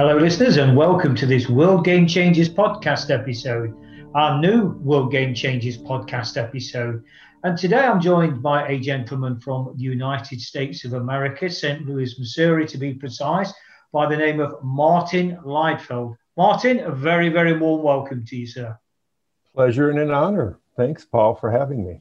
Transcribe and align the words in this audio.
Hello, 0.00 0.16
listeners, 0.16 0.56
and 0.56 0.78
welcome 0.78 1.14
to 1.14 1.26
this 1.26 1.50
World 1.50 1.84
Game 1.84 2.06
Changers 2.06 2.48
podcast 2.48 3.10
episode 3.10 3.76
our 4.14 4.40
new 4.40 4.70
World 4.78 5.12
Game 5.12 5.34
Changers 5.34 5.76
podcast 5.76 6.38
episode. 6.38 7.04
And 7.44 7.58
today 7.58 7.80
I'm 7.80 8.00
joined 8.00 8.42
by 8.42 8.66
a 8.66 8.78
gentleman 8.78 9.38
from 9.40 9.74
the 9.76 9.82
United 9.82 10.40
States 10.40 10.86
of 10.86 10.94
America, 10.94 11.50
St. 11.50 11.86
Louis, 11.86 12.18
Missouri, 12.18 12.66
to 12.68 12.78
be 12.78 12.94
precise, 12.94 13.52
by 13.92 14.08
the 14.08 14.16
name 14.16 14.40
of 14.40 14.54
Martin 14.64 15.36
Leifeld. 15.44 16.16
Martin, 16.34 16.78
a 16.78 16.90
very, 16.90 17.28
very 17.28 17.58
warm 17.58 17.82
welcome 17.82 18.24
to 18.24 18.36
you, 18.36 18.46
sir. 18.46 18.78
Pleasure 19.54 19.90
and 19.90 19.98
an 19.98 20.10
honor. 20.10 20.58
Thanks, 20.78 21.04
Paul, 21.04 21.34
for 21.34 21.50
having 21.50 21.86
me. 21.86 22.00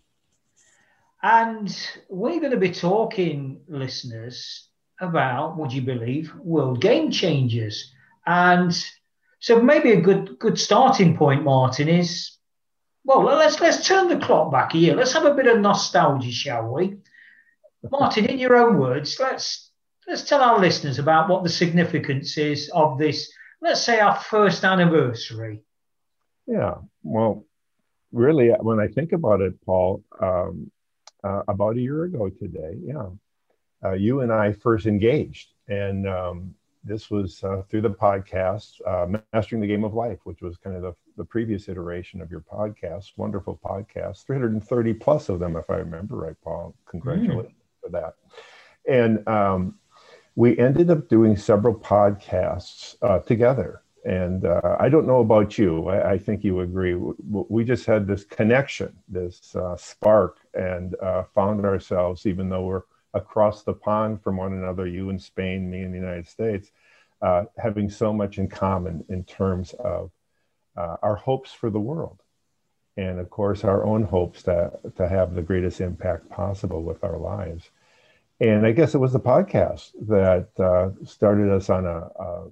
And 1.21 1.69
we're 2.07 2.39
going 2.39 2.51
to 2.51 2.57
be 2.57 2.71
talking, 2.71 3.59
listeners, 3.67 4.68
about, 4.99 5.57
would 5.57 5.71
you 5.71 5.81
believe, 5.81 6.33
World 6.35 6.81
Game 6.81 7.11
Changers. 7.11 7.93
And 8.25 8.73
so 9.39 9.61
maybe 9.61 9.91
a 9.91 10.01
good 10.01 10.37
good 10.39 10.59
starting 10.59 11.17
point, 11.17 11.43
Martin, 11.43 11.87
is 11.87 12.37
well, 13.05 13.23
let's 13.23 13.59
let's 13.59 13.87
turn 13.87 14.07
the 14.07 14.17
clock 14.17 14.51
back 14.51 14.73
here. 14.73 14.95
Let's 14.95 15.13
have 15.13 15.25
a 15.25 15.33
bit 15.33 15.47
of 15.47 15.59
nostalgia, 15.59 16.31
shall 16.31 16.73
we? 16.73 16.97
Martin, 17.89 18.25
in 18.25 18.39
your 18.39 18.57
own 18.57 18.77
words, 18.77 19.17
let's 19.19 19.71
let's 20.07 20.23
tell 20.23 20.41
our 20.41 20.59
listeners 20.59 20.99
about 20.99 21.29
what 21.29 21.43
the 21.43 21.49
significance 21.49 22.37
is 22.37 22.69
of 22.73 22.97
this. 22.97 23.31
Let's 23.61 23.81
say 23.81 23.99
our 23.99 24.15
first 24.15 24.63
anniversary. 24.63 25.63
Yeah, 26.45 26.75
well, 27.03 27.45
really, 28.11 28.49
when 28.49 28.79
I 28.79 28.87
think 28.87 29.11
about 29.11 29.41
it, 29.41 29.53
Paul, 29.65 30.03
um, 30.21 30.71
uh, 31.23 31.43
about 31.47 31.77
a 31.77 31.81
year 31.81 32.03
ago 32.05 32.29
today, 32.29 32.77
yeah, 32.83 33.07
uh, 33.83 33.93
you 33.93 34.21
and 34.21 34.31
I 34.31 34.51
first 34.53 34.85
engaged, 34.85 35.49
and 35.67 36.07
um, 36.07 36.55
this 36.83 37.11
was 37.11 37.43
uh, 37.43 37.61
through 37.69 37.81
the 37.81 37.89
podcast, 37.89 38.79
uh, 38.85 39.19
Mastering 39.33 39.61
the 39.61 39.67
Game 39.67 39.83
of 39.83 39.93
Life, 39.93 40.19
which 40.23 40.41
was 40.41 40.57
kind 40.57 40.75
of 40.75 40.81
the, 40.81 40.95
the 41.17 41.25
previous 41.25 41.67
iteration 41.67 42.21
of 42.21 42.31
your 42.31 42.41
podcast. 42.41 43.11
Wonderful 43.17 43.59
podcast, 43.63 44.25
330 44.25 44.93
plus 44.93 45.29
of 45.29 45.39
them, 45.39 45.55
if 45.55 45.69
I 45.69 45.75
remember 45.75 46.15
right, 46.15 46.35
Paul. 46.43 46.75
Congratulations 46.87 47.53
mm. 47.53 47.83
for 47.83 47.89
that. 47.89 48.15
And 48.87 49.27
um, 49.27 49.75
we 50.35 50.57
ended 50.57 50.89
up 50.89 51.09
doing 51.09 51.35
several 51.35 51.75
podcasts 51.75 52.95
uh, 53.01 53.19
together. 53.19 53.81
And 54.05 54.45
uh, 54.45 54.77
I 54.79 54.87
don't 54.87 55.05
know 55.05 55.19
about 55.19 55.57
you, 55.57 55.89
I, 55.89 56.13
I, 56.13 56.17
think 56.17 56.45
you 56.45 56.61
agree. 56.61 56.95
We 56.95 57.65
just 57.65 57.85
had 57.85 58.07
this 58.07 58.23
connection, 58.23 58.95
this 59.09 59.53
uh, 59.57 59.75
spark, 59.75 60.37
and 60.53 60.95
uh, 61.03 61.23
found 61.35 61.65
ourselves, 61.65 62.25
even 62.25 62.47
though 62.47 62.63
we're 62.63 62.83
across 63.13 63.63
the 63.63 63.73
pond 63.73 64.21
from 64.21 64.37
one 64.37 64.53
another, 64.53 64.87
you 64.87 65.09
in 65.09 65.19
Spain, 65.19 65.69
me 65.69 65.81
in 65.81 65.91
the 65.91 65.97
United 65.97 66.27
States, 66.27 66.71
uh, 67.21 67.45
having 67.57 67.89
so 67.89 68.13
much 68.13 68.37
in 68.37 68.47
common 68.47 69.03
in 69.09 69.23
terms 69.23 69.73
of 69.73 70.11
uh, 70.77 70.97
our 71.01 71.15
hopes 71.15 71.51
for 71.51 71.69
the 71.69 71.79
world. 71.79 72.21
And 72.97 73.19
of 73.19 73.29
course, 73.29 73.63
our 73.63 73.85
own 73.85 74.03
hopes 74.03 74.43
to, 74.43 74.71
to 74.97 75.07
have 75.07 75.33
the 75.33 75.41
greatest 75.41 75.81
impact 75.81 76.29
possible 76.29 76.83
with 76.83 77.03
our 77.03 77.17
lives. 77.17 77.69
And 78.41 78.65
I 78.65 78.71
guess 78.71 78.95
it 78.95 78.99
was 78.99 79.13
the 79.13 79.19
podcast 79.19 79.91
that 80.07 80.47
uh, 80.59 80.91
started 81.05 81.51
us 81.51 81.69
on 81.69 81.85
a, 81.85 82.09
a, 82.19 82.47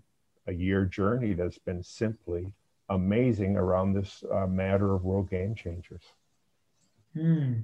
a, 0.48 0.54
year 0.54 0.86
journey 0.86 1.34
that's 1.34 1.58
been 1.58 1.82
simply 1.82 2.54
amazing 2.90 3.56
around 3.56 3.94
this 3.94 4.24
uh, 4.30 4.48
matter 4.48 4.94
of 4.94 5.06
world 5.06 5.30
game 5.30 5.56
changers. 5.56 6.04
Mm. 7.18 7.64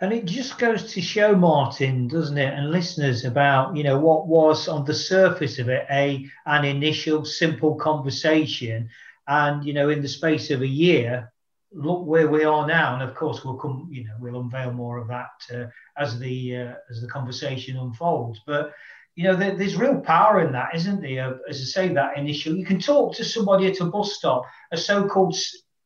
And 0.00 0.12
it 0.12 0.24
just 0.24 0.58
goes 0.58 0.92
to 0.92 1.00
show, 1.02 1.36
Martin, 1.36 2.08
doesn't 2.08 2.38
it, 2.38 2.54
and 2.54 2.70
listeners 2.70 3.24
about 3.24 3.76
you 3.76 3.84
know 3.84 3.98
what 3.98 4.26
was 4.26 4.66
on 4.66 4.84
the 4.84 4.94
surface 4.94 5.58
of 5.58 5.68
it 5.68 5.86
a 5.90 6.26
an 6.46 6.64
initial 6.64 7.24
simple 7.24 7.74
conversation, 7.74 8.88
and 9.28 9.64
you 9.64 9.74
know 9.74 9.90
in 9.90 10.00
the 10.00 10.08
space 10.08 10.50
of 10.50 10.62
a 10.62 10.66
year, 10.66 11.30
look 11.72 12.06
where 12.06 12.28
we 12.28 12.44
are 12.44 12.66
now. 12.66 12.94
And 12.94 13.02
of 13.02 13.14
course, 13.14 13.44
we'll 13.44 13.56
come, 13.56 13.88
you 13.90 14.04
know, 14.04 14.14
we'll 14.20 14.40
unveil 14.40 14.72
more 14.72 14.98
of 14.98 15.08
that 15.08 15.54
uh, 15.54 15.66
as 15.98 16.18
the 16.18 16.56
uh, 16.56 16.74
as 16.90 17.02
the 17.02 17.08
conversation 17.08 17.76
unfolds. 17.76 18.40
But 18.46 18.72
you 19.16 19.24
know, 19.24 19.36
there, 19.36 19.54
there's 19.56 19.76
real 19.76 20.00
power 20.00 20.40
in 20.40 20.52
that, 20.52 20.74
isn't 20.74 21.02
there? 21.02 21.38
As 21.48 21.60
I 21.60 21.64
say, 21.64 21.88
that 21.94 22.16
initial, 22.16 22.56
you 22.56 22.64
can 22.64 22.80
talk 22.80 23.14
to 23.16 23.24
somebody 23.24 23.66
at 23.66 23.80
a 23.80 23.84
bus 23.84 24.14
stop, 24.14 24.44
a 24.72 24.76
so-called 24.76 25.36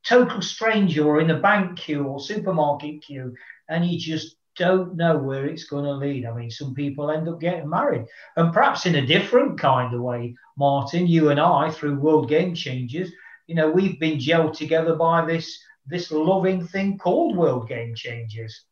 total 0.06 0.42
stranger 0.42 1.04
or 1.04 1.20
in 1.20 1.30
a 1.30 1.38
bank 1.38 1.78
queue 1.78 2.04
or 2.04 2.20
supermarket 2.20 3.02
queue, 3.02 3.34
and 3.68 3.84
you 3.84 3.98
just 3.98 4.36
don't 4.56 4.96
know 4.96 5.16
where 5.16 5.46
it's 5.46 5.64
going 5.64 5.84
to 5.84 5.92
lead. 5.92 6.26
I 6.26 6.34
mean, 6.34 6.50
some 6.50 6.74
people 6.74 7.10
end 7.10 7.28
up 7.28 7.40
getting 7.40 7.68
married, 7.68 8.06
and 8.36 8.52
perhaps 8.52 8.86
in 8.86 8.96
a 8.96 9.06
different 9.06 9.58
kind 9.58 9.94
of 9.94 10.00
way. 10.00 10.34
Martin, 10.56 11.06
you 11.06 11.30
and 11.30 11.38
I, 11.38 11.70
through 11.70 12.00
World 12.00 12.28
Game 12.28 12.54
Changers, 12.54 13.12
you 13.46 13.54
know, 13.54 13.70
we've 13.70 14.00
been 14.00 14.18
gelled 14.18 14.56
together 14.56 14.94
by 14.96 15.24
this 15.24 15.58
this 15.86 16.10
loving 16.10 16.66
thing 16.66 16.98
called 16.98 17.36
World 17.36 17.68
Game 17.68 17.94
Changers. 17.94 18.64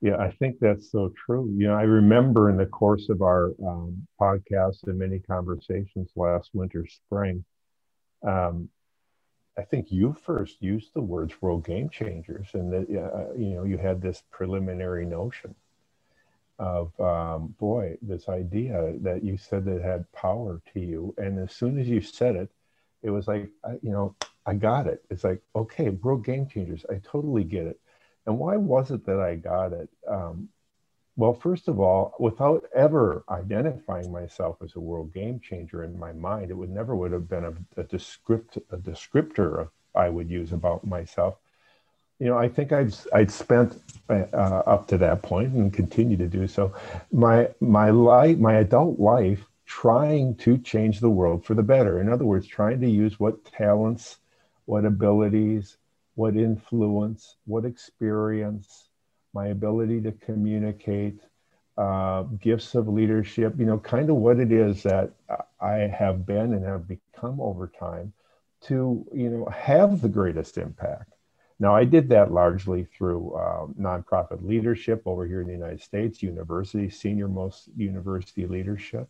Yeah, 0.00 0.16
I 0.16 0.30
think 0.30 0.56
that's 0.60 0.92
so 0.92 1.12
true. 1.26 1.52
You 1.56 1.68
know, 1.68 1.74
I 1.74 1.82
remember 1.82 2.50
in 2.50 2.56
the 2.56 2.66
course 2.66 3.08
of 3.08 3.20
our 3.20 3.52
um, 3.66 4.06
podcast 4.20 4.86
and 4.86 4.98
many 4.98 5.18
conversations 5.18 6.10
last 6.14 6.50
winter, 6.52 6.86
spring, 6.86 7.44
um, 8.26 8.68
I 9.58 9.62
think 9.62 9.90
you 9.90 10.12
first 10.12 10.62
used 10.62 10.94
the 10.94 11.00
words 11.00 11.42
world 11.42 11.64
game 11.64 11.90
changers, 11.90 12.46
and 12.54 12.72
that 12.72 12.86
uh, 12.88 13.34
you 13.36 13.54
know 13.56 13.64
you 13.64 13.76
had 13.76 14.00
this 14.00 14.22
preliminary 14.30 15.04
notion 15.04 15.54
of 16.60 16.98
um, 17.00 17.54
boy, 17.58 17.98
this 18.00 18.28
idea 18.28 18.94
that 19.00 19.24
you 19.24 19.36
said 19.36 19.64
that 19.64 19.82
had 19.82 20.10
power 20.12 20.62
to 20.72 20.80
you, 20.80 21.12
and 21.18 21.38
as 21.40 21.52
soon 21.52 21.78
as 21.78 21.88
you 21.88 22.00
said 22.00 22.36
it, 22.36 22.50
it 23.02 23.10
was 23.10 23.26
like 23.26 23.50
I, 23.64 23.72
you 23.82 23.90
know 23.90 24.14
I 24.46 24.54
got 24.54 24.86
it. 24.86 25.02
It's 25.10 25.24
like 25.24 25.42
okay, 25.56 25.90
world 25.90 26.24
game 26.24 26.46
changers. 26.46 26.86
I 26.88 27.00
totally 27.04 27.44
get 27.44 27.66
it. 27.66 27.80
And 28.26 28.38
why 28.38 28.56
was 28.56 28.92
it 28.92 29.04
that 29.06 29.18
I 29.20 29.34
got 29.34 29.72
it? 29.72 29.88
Um, 30.06 30.50
well, 31.18 31.34
first 31.34 31.66
of 31.66 31.80
all, 31.80 32.14
without 32.20 32.64
ever 32.76 33.24
identifying 33.28 34.12
myself 34.12 34.58
as 34.62 34.76
a 34.76 34.80
world 34.80 35.12
game 35.12 35.40
changer 35.40 35.82
in 35.82 35.98
my 35.98 36.12
mind, 36.12 36.52
it 36.52 36.54
would 36.54 36.70
never 36.70 36.94
would 36.94 37.10
have 37.10 37.28
been 37.28 37.44
a, 37.44 37.80
a, 37.80 37.82
descript, 37.82 38.56
a 38.70 38.76
descriptor 38.76 39.62
of, 39.62 39.68
I 39.96 40.10
would 40.10 40.30
use 40.30 40.52
about 40.52 40.86
myself. 40.86 41.34
You 42.20 42.28
know, 42.28 42.38
I 42.38 42.48
think 42.48 42.72
I'd 42.72 42.94
I'd 43.12 43.32
spent 43.32 43.82
uh, 44.08 44.12
up 44.32 44.86
to 44.88 44.98
that 44.98 45.22
point 45.22 45.54
and 45.54 45.72
continue 45.72 46.16
to 46.16 46.28
do 46.28 46.46
so 46.46 46.72
my 47.10 47.48
my 47.60 47.90
life, 47.90 48.38
my 48.38 48.54
adult 48.54 49.00
life, 49.00 49.44
trying 49.66 50.36
to 50.36 50.56
change 50.58 51.00
the 51.00 51.10
world 51.10 51.44
for 51.44 51.54
the 51.54 51.62
better. 51.64 52.00
In 52.00 52.08
other 52.08 52.24
words, 52.24 52.46
trying 52.46 52.80
to 52.80 52.88
use 52.88 53.18
what 53.18 53.44
talents, 53.44 54.18
what 54.66 54.84
abilities, 54.84 55.78
what 56.14 56.36
influence, 56.36 57.36
what 57.44 57.64
experience, 57.64 58.87
my 59.32 59.48
ability 59.48 60.00
to 60.02 60.12
communicate, 60.12 61.20
uh, 61.76 62.22
gifts 62.22 62.74
of 62.74 62.88
leadership, 62.88 63.54
you 63.58 63.64
know, 63.64 63.78
kind 63.78 64.10
of 64.10 64.16
what 64.16 64.40
it 64.40 64.50
is 64.50 64.82
that 64.82 65.12
I 65.60 65.74
have 65.74 66.26
been 66.26 66.52
and 66.52 66.64
have 66.64 66.88
become 66.88 67.40
over 67.40 67.70
time 67.78 68.12
to, 68.62 69.06
you 69.14 69.30
know, 69.30 69.46
have 69.46 70.00
the 70.00 70.08
greatest 70.08 70.58
impact. 70.58 71.12
Now, 71.60 71.74
I 71.74 71.84
did 71.84 72.08
that 72.10 72.32
largely 72.32 72.84
through 72.84 73.34
uh, 73.34 73.66
nonprofit 73.80 74.44
leadership 74.44 75.02
over 75.06 75.26
here 75.26 75.40
in 75.40 75.46
the 75.46 75.52
United 75.52 75.82
States, 75.82 76.22
university, 76.22 76.88
senior 76.90 77.28
most 77.28 77.68
university 77.76 78.46
leadership. 78.46 79.08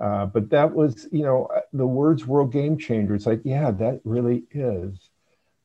Uh, 0.00 0.26
but 0.26 0.50
that 0.50 0.72
was, 0.72 1.08
you 1.10 1.24
know, 1.24 1.48
the 1.72 1.86
words 1.86 2.26
world 2.26 2.52
game 2.52 2.78
changer. 2.78 3.14
It's 3.14 3.26
like, 3.26 3.40
yeah, 3.44 3.70
that 3.72 4.00
really 4.04 4.44
is 4.52 5.10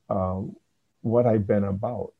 um, 0.09 0.55
what 1.01 1.27
I've 1.27 1.45
been 1.45 1.63
about 1.63 2.13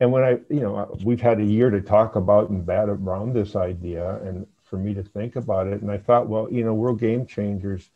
and 0.00 0.12
when 0.12 0.22
I, 0.22 0.30
you 0.48 0.60
know, 0.60 0.96
we've 1.04 1.20
had 1.20 1.40
a 1.40 1.44
year 1.44 1.70
to 1.70 1.80
talk 1.80 2.16
about 2.16 2.50
and 2.50 2.64
bat 2.64 2.88
around 2.88 3.34
this 3.34 3.56
idea 3.56 4.16
and 4.22 4.46
for 4.62 4.76
me 4.76 4.94
to 4.94 5.02
think 5.02 5.36
about 5.36 5.66
it. 5.66 5.82
And 5.82 5.90
I 5.90 5.98
thought, 5.98 6.28
well, 6.28 6.48
you 6.50 6.64
know, 6.64 6.74
we're 6.74 6.94
game 6.94 7.26
changers. 7.26 7.90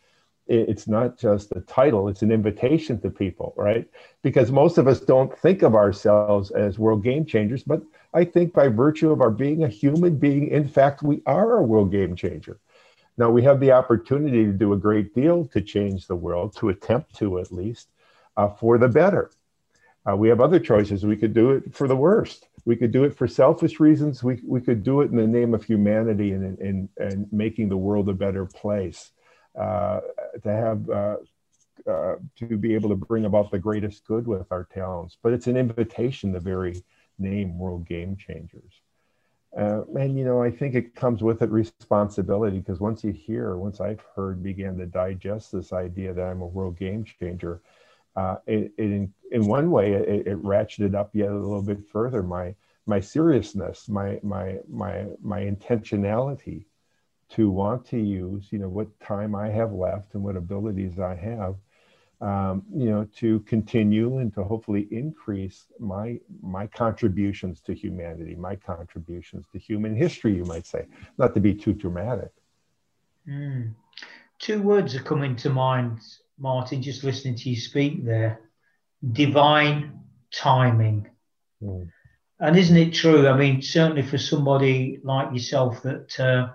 It's 0.49 0.89
not 0.89 1.17
just 1.17 1.53
a 1.53 1.61
title, 1.61 2.09
it's 2.09 2.23
an 2.23 2.33
invitation 2.33 3.01
to 3.01 3.11
people, 3.11 3.55
right? 3.57 3.89
Because 4.23 4.51
most 4.51 4.77
of 4.77 4.89
us 4.89 5.01
don't 5.01 5.37
think 5.39 5.63
of 5.63 5.77
ourselves 5.77 6.51
as 6.51 6.81
world 6.81 7.05
game 7.05 7.25
changers, 7.25 7.63
but 7.63 7.81
I 8.13 8.25
think 8.25 8.53
by 8.53 8.67
virtue 8.67 9.13
of 9.13 9.21
our 9.21 9.31
being 9.31 9.63
a 9.63 9.69
human 9.69 10.17
being, 10.17 10.49
in 10.49 10.67
fact, 10.67 11.03
we 11.03 11.23
are 11.27 11.59
a 11.59 11.63
world 11.63 11.93
game 11.93 12.17
changer. 12.17 12.59
Now 13.17 13.31
we 13.31 13.43
have 13.45 13.61
the 13.61 13.73
opportunity 13.73 14.45
to 14.45 14.53
do 14.53 14.73
a 14.73 14.77
great 14.77 15.15
deal 15.15 15.45
to 15.47 15.61
change 15.61 16.07
the 16.07 16.17
world, 16.17 16.57
to 16.57 16.71
attempt 16.71 17.15
to 17.19 17.39
at 17.39 17.53
least, 17.53 17.89
uh, 18.37 18.49
for 18.49 18.79
the 18.79 18.89
better. 18.89 19.31
Uh, 20.09 20.17
we 20.17 20.29
have 20.29 20.41
other 20.41 20.59
choices. 20.59 21.07
We 21.07 21.17
could 21.17 21.33
do 21.33 21.53
it 21.53 21.75
for 21.75 21.87
the 21.87 21.97
worst. 21.97 22.49
We 22.65 22.77
could 22.77 22.93
do 22.93 23.05
it 23.05 23.17
for 23.17 23.29
selfish 23.29 23.79
reasons. 23.79 24.23
We, 24.23 24.41
we 24.45 24.61
could 24.61 24.83
do 24.83 25.01
it 25.01 25.11
in 25.11 25.17
the 25.17 25.27
name 25.27 25.55
of 25.55 25.65
humanity 25.65 26.33
and, 26.33 26.59
and, 26.59 26.89
and 26.97 27.33
making 27.33 27.69
the 27.69 27.77
world 27.77 28.09
a 28.09 28.13
better 28.13 28.47
place. 28.47 29.11
Uh, 29.59 30.01
to 30.43 30.51
have 30.51 30.89
uh, 30.89 31.17
uh, 31.87 32.17
to 32.37 32.57
be 32.57 32.75
able 32.75 32.89
to 32.89 32.97
bring 32.97 33.27
about 33.27 33.51
the 33.51 33.59
greatest 33.59 34.07
good 34.07 34.27
with 34.27 34.51
our 34.51 34.65
talents. 34.65 35.19
But 35.23 35.35
it's 35.35 35.47
an 35.47 35.57
invitation, 35.57 36.33
the 36.33 36.41
very 36.41 36.83
name 37.19 37.59
World 37.59 37.87
Game 37.87 38.17
Changers. 38.17 38.81
Uh, 39.57 39.83
and 39.99 40.17
you 40.17 40.25
know, 40.25 40.43
I 40.43 40.51
think 40.51 40.75
it 40.75 40.95
comes 40.95 41.23
with 41.23 41.43
it 41.43 41.51
responsibility 41.51 42.59
because 42.59 42.81
once 42.81 43.05
you 43.05 43.13
hear, 43.13 43.57
once 43.57 43.81
I've 43.81 44.03
heard, 44.17 44.43
began 44.43 44.79
to 44.79 44.87
digest 44.87 45.53
this 45.53 45.73
idea 45.73 46.15
that 46.15 46.23
I'm 46.23 46.41
a 46.41 46.47
world 46.47 46.79
game 46.79 47.05
changer, 47.05 47.61
uh, 48.17 48.37
it, 48.47 48.73
it 48.77 48.85
in, 48.85 49.13
in, 49.31 49.47
one 49.47 49.71
way 49.71 49.93
it, 49.93 50.27
it, 50.27 50.43
ratcheted 50.43 50.95
up 50.95 51.11
yet 51.15 51.31
a 51.31 51.35
little 51.35 51.63
bit 51.63 51.79
further 51.91 52.23
my 52.23 52.55
my 52.87 53.01
seriousness, 53.01 53.89
my 53.89 54.19
my 54.23 54.59
my 54.69 55.07
my 55.23 55.41
intentionality 55.41 56.65
to 57.31 57.51
want 57.51 57.87
to 57.87 57.99
use, 57.99 58.49
you 58.51 58.59
know, 58.59 58.69
what 58.69 58.89
time 59.01 59.35
I 59.35 59.49
have 59.49 59.73
left 59.73 60.15
and 60.15 60.23
what 60.23 60.37
abilities 60.37 60.99
I 60.99 61.15
have 61.15 61.57
um, 62.23 62.63
you 62.73 62.89
know, 62.89 63.05
to 63.17 63.41
continue 63.41 64.19
and 64.19 64.33
to 64.35 64.45
hopefully 64.45 64.87
increase 64.93 65.67
my 65.81 66.21
my 66.41 66.69
contributions 66.69 67.61
to 67.63 67.75
humanity, 67.75 68.37
my 68.37 68.55
contributions 68.55 69.47
to 69.53 69.59
human 69.59 69.97
history, 69.97 70.37
you 70.37 70.45
might 70.45 70.65
say, 70.65 70.87
not 71.19 71.35
to 71.35 71.41
be 71.41 71.53
too 71.53 71.73
dramatic. 71.73 72.31
Mm. 73.29 73.73
Two 74.39 74.63
words 74.63 74.95
are 74.95 75.03
coming 75.03 75.35
to 75.37 75.51
mind, 75.51 75.99
Martin, 76.43 76.83
just 76.83 77.05
listening 77.05 77.37
to 77.37 77.51
you 77.51 77.57
speak 77.57 78.05
there: 78.05 78.41
divine 79.13 80.01
timing. 80.35 81.09
Mm. 81.63 81.91
And 82.41 82.59
isn't 82.59 82.77
it 82.77 82.93
true? 82.93 83.29
I 83.29 83.37
mean, 83.37 83.63
certainly 83.63 84.03
for 84.03 84.19
somebody 84.19 84.99
like 85.05 85.33
yourself, 85.33 85.83
that 85.83 86.19
uh, 86.19 86.49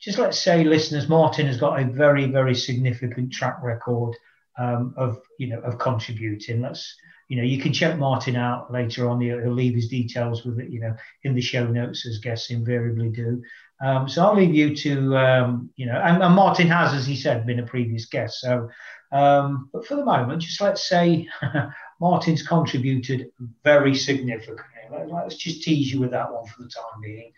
just 0.00 0.18
let's 0.18 0.40
say, 0.40 0.64
listeners, 0.64 1.08
Martin 1.08 1.46
has 1.46 1.56
got 1.56 1.80
a 1.80 1.84
very, 1.84 2.26
very 2.26 2.56
significant 2.56 3.32
track 3.32 3.62
record 3.62 4.16
um, 4.58 4.92
of 4.96 5.20
you 5.38 5.46
know 5.46 5.60
of 5.60 5.78
contributing. 5.78 6.60
Let's 6.60 6.96
you 7.28 7.36
know 7.36 7.44
you 7.44 7.60
can 7.60 7.72
check 7.72 7.96
Martin 7.96 8.34
out 8.34 8.72
later 8.72 9.08
on. 9.08 9.20
He'll 9.20 9.52
leave 9.52 9.76
his 9.76 9.88
details 9.88 10.44
with 10.44 10.58
it, 10.58 10.70
you 10.70 10.80
know, 10.80 10.96
in 11.22 11.34
the 11.34 11.40
show 11.40 11.66
notes 11.66 12.06
as 12.06 12.18
guests 12.18 12.50
invariably 12.50 13.10
do. 13.10 13.40
Um, 13.80 14.08
so 14.08 14.24
I'll 14.24 14.34
leave 14.34 14.54
you 14.54 14.74
to 14.76 15.16
um, 15.16 15.70
you 15.76 15.86
know, 15.86 16.00
and, 16.00 16.22
and, 16.22 16.34
Martin 16.34 16.66
has, 16.68 16.92
as 16.94 17.06
he 17.06 17.14
said, 17.14 17.46
been 17.46 17.60
a 17.60 17.66
previous 17.66 18.06
guest. 18.06 18.40
So, 18.40 18.68
um, 19.12 19.70
but 19.72 19.86
for 19.86 19.94
the 19.96 20.04
moment, 20.04 20.42
just 20.42 20.60
let's 20.60 20.88
say 20.88 21.28
Martin's 22.00 22.46
contributed 22.46 23.30
very 23.62 23.94
significantly. 23.94 24.64
Let's 25.06 25.36
just 25.36 25.62
tease 25.62 25.92
you 25.92 26.00
with 26.00 26.10
that 26.10 26.32
one 26.32 26.46
for 26.46 26.62
the 26.62 26.68
time 26.68 27.00
being. 27.02 27.32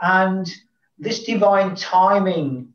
And 0.00 0.50
this 0.98 1.24
divine 1.24 1.76
timing, 1.76 2.74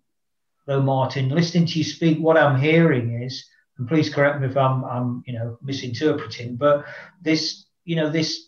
though, 0.65 0.81
Martin, 0.81 1.29
listening 1.29 1.68
to 1.68 1.77
you 1.77 1.83
speak, 1.83 2.18
what 2.18 2.38
I'm 2.38 2.59
hearing 2.59 3.21
is 3.21 3.45
and 3.81 3.88
please 3.88 4.13
correct 4.13 4.39
me 4.39 4.47
if 4.47 4.56
I'm, 4.56 4.85
I'm 4.85 5.23
you 5.25 5.33
know 5.33 5.57
misinterpreting, 5.63 6.56
but 6.56 6.85
this 7.19 7.65
you 7.83 7.95
know 7.95 8.12
this 8.12 8.47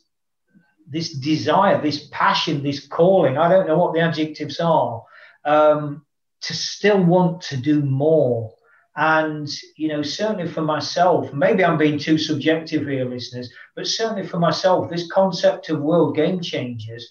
this 0.88 1.14
desire, 1.14 1.82
this 1.82 2.08
passion, 2.12 2.64
this 2.64 2.88
calling, 2.88 3.38
I 3.38 3.50
don't 3.50 3.68
know 3.68 3.78
what 3.78 3.94
the 3.94 4.02
adjectives 4.02 4.60
are, 4.60 5.04
um, 5.46 6.06
to 6.42 6.54
still 6.54 7.04
want 7.04 7.42
to 7.44 7.58
do 7.58 7.82
more. 7.82 8.54
And, 8.96 9.50
you 9.76 9.88
know, 9.88 10.04
certainly 10.04 10.48
for 10.48 10.62
myself, 10.62 11.34
maybe 11.34 11.66
I'm 11.66 11.78
being 11.78 11.98
too 11.98 12.18
subjective 12.18 12.86
here, 12.86 13.06
listeners, 13.06 13.52
but 13.76 13.88
certainly 13.88 14.28
for 14.28 14.38
myself, 14.40 14.90
this 14.90 15.12
concept 15.12 15.70
of 15.70 15.82
world 15.82 16.16
game 16.16 16.42
changers, 16.42 17.10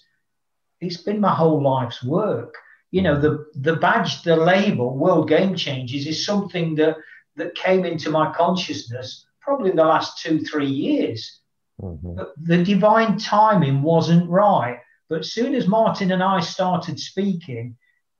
it's 0.79 0.97
been 0.97 1.19
my 1.19 1.33
whole 1.33 1.61
life's 1.61 2.03
work. 2.03 2.55
You 2.91 3.01
know, 3.01 3.19
the, 3.19 3.45
the 3.55 3.75
badge, 3.75 4.23
the 4.23 4.35
label, 4.35 4.97
world 4.97 5.27
game 5.27 5.55
changers 5.55 6.07
is 6.07 6.25
something 6.25 6.75
that 6.75 6.95
that 7.35 7.55
came 7.55 7.85
into 7.85 8.11
my 8.11 8.31
consciousness 8.33 9.25
probably 9.41 9.71
in 9.71 9.75
the 9.75 9.83
last 9.83 10.21
two, 10.21 10.39
three 10.39 10.69
years. 10.69 11.41
Mm-hmm. 11.81 12.19
The 12.41 12.63
divine 12.63 13.17
timing 13.17 13.81
wasn't 13.81 14.29
right. 14.29 14.79
But 15.09 15.19
as 15.19 15.33
soon 15.33 15.53
as 15.55 15.67
Martin 15.67 16.11
and 16.11 16.23
I 16.23 16.39
started 16.39 16.99
speaking, 16.99 17.77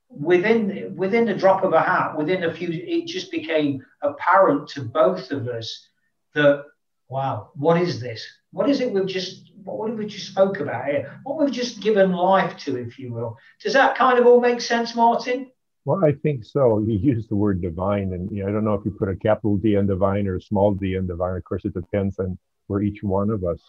within 0.10 0.94
within 0.96 1.26
the 1.26 1.34
drop 1.34 1.64
of 1.64 1.74
a 1.74 1.82
hat, 1.82 2.18
within 2.18 2.44
a 2.44 2.54
few, 2.54 2.70
it 2.72 3.08
just 3.08 3.32
became 3.32 3.84
apparent 4.02 4.68
to 4.70 4.82
both 4.82 5.32
of 5.32 5.48
us 5.48 5.88
that 6.36 6.66
wow, 7.10 7.52
what 7.56 7.80
is 7.82 8.00
this? 8.00 8.26
What 8.52 8.70
is 8.70 8.82
it 8.82 8.92
we've 8.92 9.08
just 9.08 9.52
what 9.64 9.90
have 9.90 9.98
we 9.98 10.06
just 10.06 10.28
spoke 10.28 10.60
about 10.60 10.86
here? 10.86 11.20
What 11.24 11.40
we've 11.40 11.54
just 11.54 11.80
given 11.82 12.12
life 12.12 12.58
to, 12.60 12.76
if 12.78 13.00
you 13.00 13.14
will. 13.14 13.38
Does 13.62 13.74
that 13.74 13.98
kind 13.98 14.20
of 14.20 14.26
all 14.26 14.42
make 14.42 14.62
sense, 14.62 14.96
Martin? 14.96 15.52
Well, 15.86 16.04
I 16.04 16.14
think 16.14 16.44
so. 16.44 16.80
You 16.88 16.98
use 16.98 17.28
the 17.28 17.36
word 17.36 17.62
divine, 17.62 18.14
and 18.14 18.30
you 18.32 18.44
know, 18.44 18.50
I 18.50 18.52
don't 18.52 18.66
know 18.66 18.74
if 18.74 18.86
you 18.86 18.92
put 18.92 19.10
a 19.10 19.16
capital 19.16 19.58
D 19.58 19.76
on 19.78 19.88
divine 19.88 20.28
or 20.28 20.36
a 20.36 20.42
small 20.42 20.74
d 20.74 20.98
on 20.98 21.08
divine. 21.08 21.38
Of 21.38 21.44
course, 21.44 21.66
it 21.66 21.74
depends 21.74 22.20
on 22.20 22.38
where 22.68 22.82
each 22.82 23.04
one 23.04 23.30
of 23.30 23.44
us, 23.44 23.60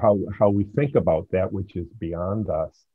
how 0.00 0.18
how 0.38 0.50
we 0.50 0.64
think 0.64 0.94
about 0.94 1.30
that 1.30 1.52
which 1.52 1.76
is 1.76 1.88
beyond 1.98 2.48
us. 2.48 2.86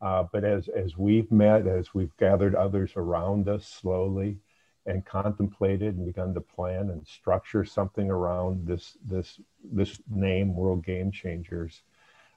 Uh, 0.00 0.24
but 0.32 0.44
as 0.44 0.68
as 0.68 0.96
we've 0.96 1.30
met, 1.30 1.66
as 1.66 1.94
we've 1.94 2.16
gathered 2.18 2.54
others 2.54 2.92
around 2.96 3.48
us 3.48 3.66
slowly, 3.66 4.38
and 4.86 5.04
contemplated 5.04 5.96
and 5.96 6.06
begun 6.06 6.32
to 6.34 6.40
plan 6.40 6.90
and 6.90 7.06
structure 7.06 7.64
something 7.64 8.10
around 8.10 8.66
this 8.66 8.96
this 9.04 9.40
this 9.64 10.00
name, 10.08 10.54
World 10.54 10.84
Game 10.84 11.10
Changers, 11.10 11.82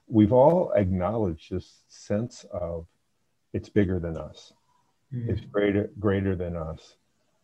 we've 0.06 0.32
all 0.32 0.72
acknowledged 0.74 1.50
this 1.50 1.82
sense 1.88 2.44
of 2.52 2.86
it's 3.52 3.68
bigger 3.68 3.98
than 3.98 4.16
us 4.16 4.52
mm-hmm. 5.14 5.30
is 5.30 5.40
greater 5.52 5.90
greater 5.98 6.34
than 6.34 6.56
us, 6.56 6.96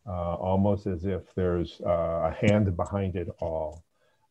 uh, 0.07 0.35
almost 0.35 0.87
as 0.87 1.05
if 1.05 1.23
there's 1.35 1.81
uh, 1.85 2.31
a 2.31 2.37
hand 2.41 2.77
behind 2.77 3.17
it 3.17 3.29
all. 3.41 3.85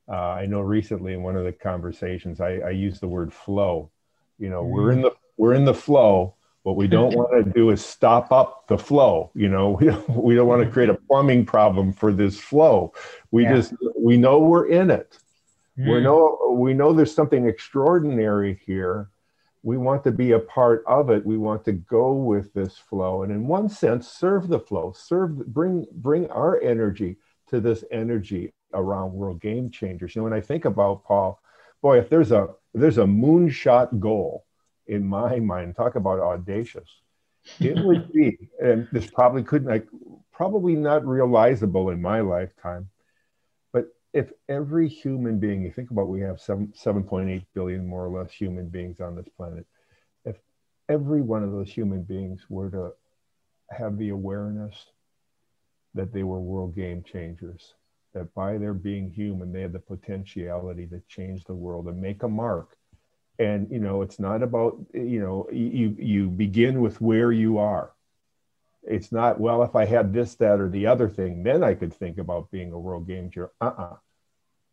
Uh, 0.07 0.11
I 0.11 0.45
know 0.45 0.61
recently 0.61 1.13
in 1.13 1.23
one 1.23 1.35
of 1.35 1.45
the 1.45 1.51
conversations 1.51 2.39
I, 2.39 2.57
I 2.57 2.69
used 2.69 3.01
the 3.01 3.07
word 3.07 3.33
flow. 3.33 3.91
You 4.37 4.49
know, 4.49 4.63
mm-hmm. 4.63 4.71
we're 4.71 4.91
in 4.91 5.01
the 5.01 5.11
we're 5.37 5.53
in 5.53 5.65
the 5.65 5.73
flow. 5.73 6.35
What 6.63 6.75
we 6.75 6.87
don't 6.87 7.15
want 7.15 7.45
to 7.45 7.51
do 7.51 7.69
is 7.71 7.83
stop 7.83 8.31
up 8.31 8.67
the 8.67 8.77
flow. 8.77 9.31
You 9.33 9.49
know, 9.49 9.71
we 9.79 9.87
don't, 9.87 10.09
we 10.09 10.35
don't 10.35 10.47
want 10.47 10.63
to 10.63 10.69
create 10.69 10.89
a 10.89 10.95
plumbing 10.95 11.45
problem 11.45 11.93
for 11.93 12.11
this 12.11 12.39
flow. 12.39 12.93
We 13.31 13.43
yeah. 13.43 13.55
just 13.55 13.73
we 13.97 14.17
know 14.17 14.39
we're 14.39 14.67
in 14.67 14.89
it. 14.89 15.17
Mm. 15.77 15.93
We 15.93 16.01
know 16.01 16.55
we 16.57 16.73
know 16.73 16.93
there's 16.93 17.13
something 17.13 17.47
extraordinary 17.47 18.61
here, 18.65 19.09
we 19.65 19.77
want 19.77 20.03
to 20.03 20.11
be 20.11 20.33
a 20.33 20.39
part 20.39 20.83
of 20.85 21.09
it 21.09 21.25
we 21.25 21.37
want 21.37 21.65
to 21.65 21.73
go 21.73 22.13
with 22.13 22.53
this 22.53 22.77
flow 22.77 23.23
and 23.23 23.31
in 23.31 23.47
one 23.47 23.67
sense 23.67 24.07
serve 24.07 24.47
the 24.47 24.59
flow 24.59 24.93
serve 24.95 25.45
bring 25.47 25.85
bring 25.91 26.29
our 26.29 26.61
energy 26.61 27.17
to 27.49 27.59
this 27.59 27.83
energy 27.91 28.53
around 28.73 29.13
world 29.13 29.41
game 29.41 29.69
changers. 29.69 30.15
You 30.15 30.21
know 30.21 30.23
when 30.25 30.33
i 30.33 30.41
think 30.41 30.65
about 30.65 31.03
paul 31.03 31.41
boy 31.81 31.99
if 31.99 32.09
there's 32.09 32.31
a 32.31 32.43
if 32.73 32.81
there's 32.81 32.97
a 32.97 33.03
moonshot 33.05 33.99
goal 33.99 34.45
in 34.87 35.05
my 35.05 35.39
mind 35.39 35.75
talk 35.75 35.95
about 35.95 36.19
audacious 36.19 36.89
it 37.61 37.77
would 37.79 38.11
be 38.11 38.37
and 38.59 38.87
this 38.91 39.07
probably 39.07 39.43
couldn't 39.43 39.67
like 39.67 39.87
probably 40.31 40.75
not 40.75 41.05
realizable 41.05 41.89
in 41.89 42.01
my 42.01 42.21
lifetime 42.21 42.89
But 43.71 43.85
if 44.13 44.31
every 44.49 44.87
human 44.87 45.39
being, 45.39 45.61
you 45.63 45.71
think 45.71 45.91
about 45.91 46.07
we 46.07 46.21
have 46.21 46.39
seven, 46.41 46.73
7.8 46.75 47.45
billion 47.53 47.85
more 47.87 48.05
or 48.05 48.09
less 48.09 48.31
human 48.31 48.69
beings 48.69 48.99
on 49.01 49.15
this 49.15 49.29
planet, 49.37 49.65
if 50.25 50.37
every 50.89 51.21
one 51.21 51.43
of 51.43 51.51
those 51.51 51.71
human 51.71 52.03
beings 52.03 52.45
were 52.49 52.69
to 52.71 52.91
have 53.71 53.97
the 53.97 54.09
awareness 54.09 54.87
that 55.93 56.11
they 56.13 56.23
were 56.23 56.39
world 56.39 56.75
game 56.75 57.03
changers, 57.03 57.73
that 58.15 58.33
by 58.33 58.57
their 58.57 58.73
being 58.73 59.11
human, 59.11 59.51
they 59.51 59.61
have 59.61 59.73
the 59.73 59.79
potentiality 59.79 60.87
to 60.87 61.01
change 61.07 61.43
the 61.43 61.53
world 61.53 61.87
and 61.87 62.01
make 62.01 62.23
a 62.23 62.27
mark. 62.27 62.75
And, 63.37 63.69
you 63.69 63.79
know, 63.79 64.01
it's 64.01 64.19
not 64.19 64.41
about, 64.41 64.77
you 64.93 65.19
know, 65.19 65.47
you, 65.51 65.95
you 65.99 66.29
begin 66.29 66.81
with 66.81 66.99
where 66.99 67.31
you 67.31 67.59
are. 67.59 67.91
It's 68.83 69.11
not, 69.11 69.39
well, 69.39 69.61
if 69.63 69.75
I 69.75 69.85
had 69.85 70.13
this, 70.13 70.35
that, 70.35 70.59
or 70.59 70.69
the 70.69 70.87
other 70.87 71.09
thing, 71.09 71.43
then 71.43 71.63
I 71.63 71.73
could 71.73 71.93
think 71.93 72.17
about 72.17 72.49
being 72.49 72.71
a 72.71 72.79
world 72.79 73.07
game 73.07 73.25
changer. 73.25 73.51
Uh 73.61 73.65
uh-uh. 73.65 73.83
uh 73.83 73.95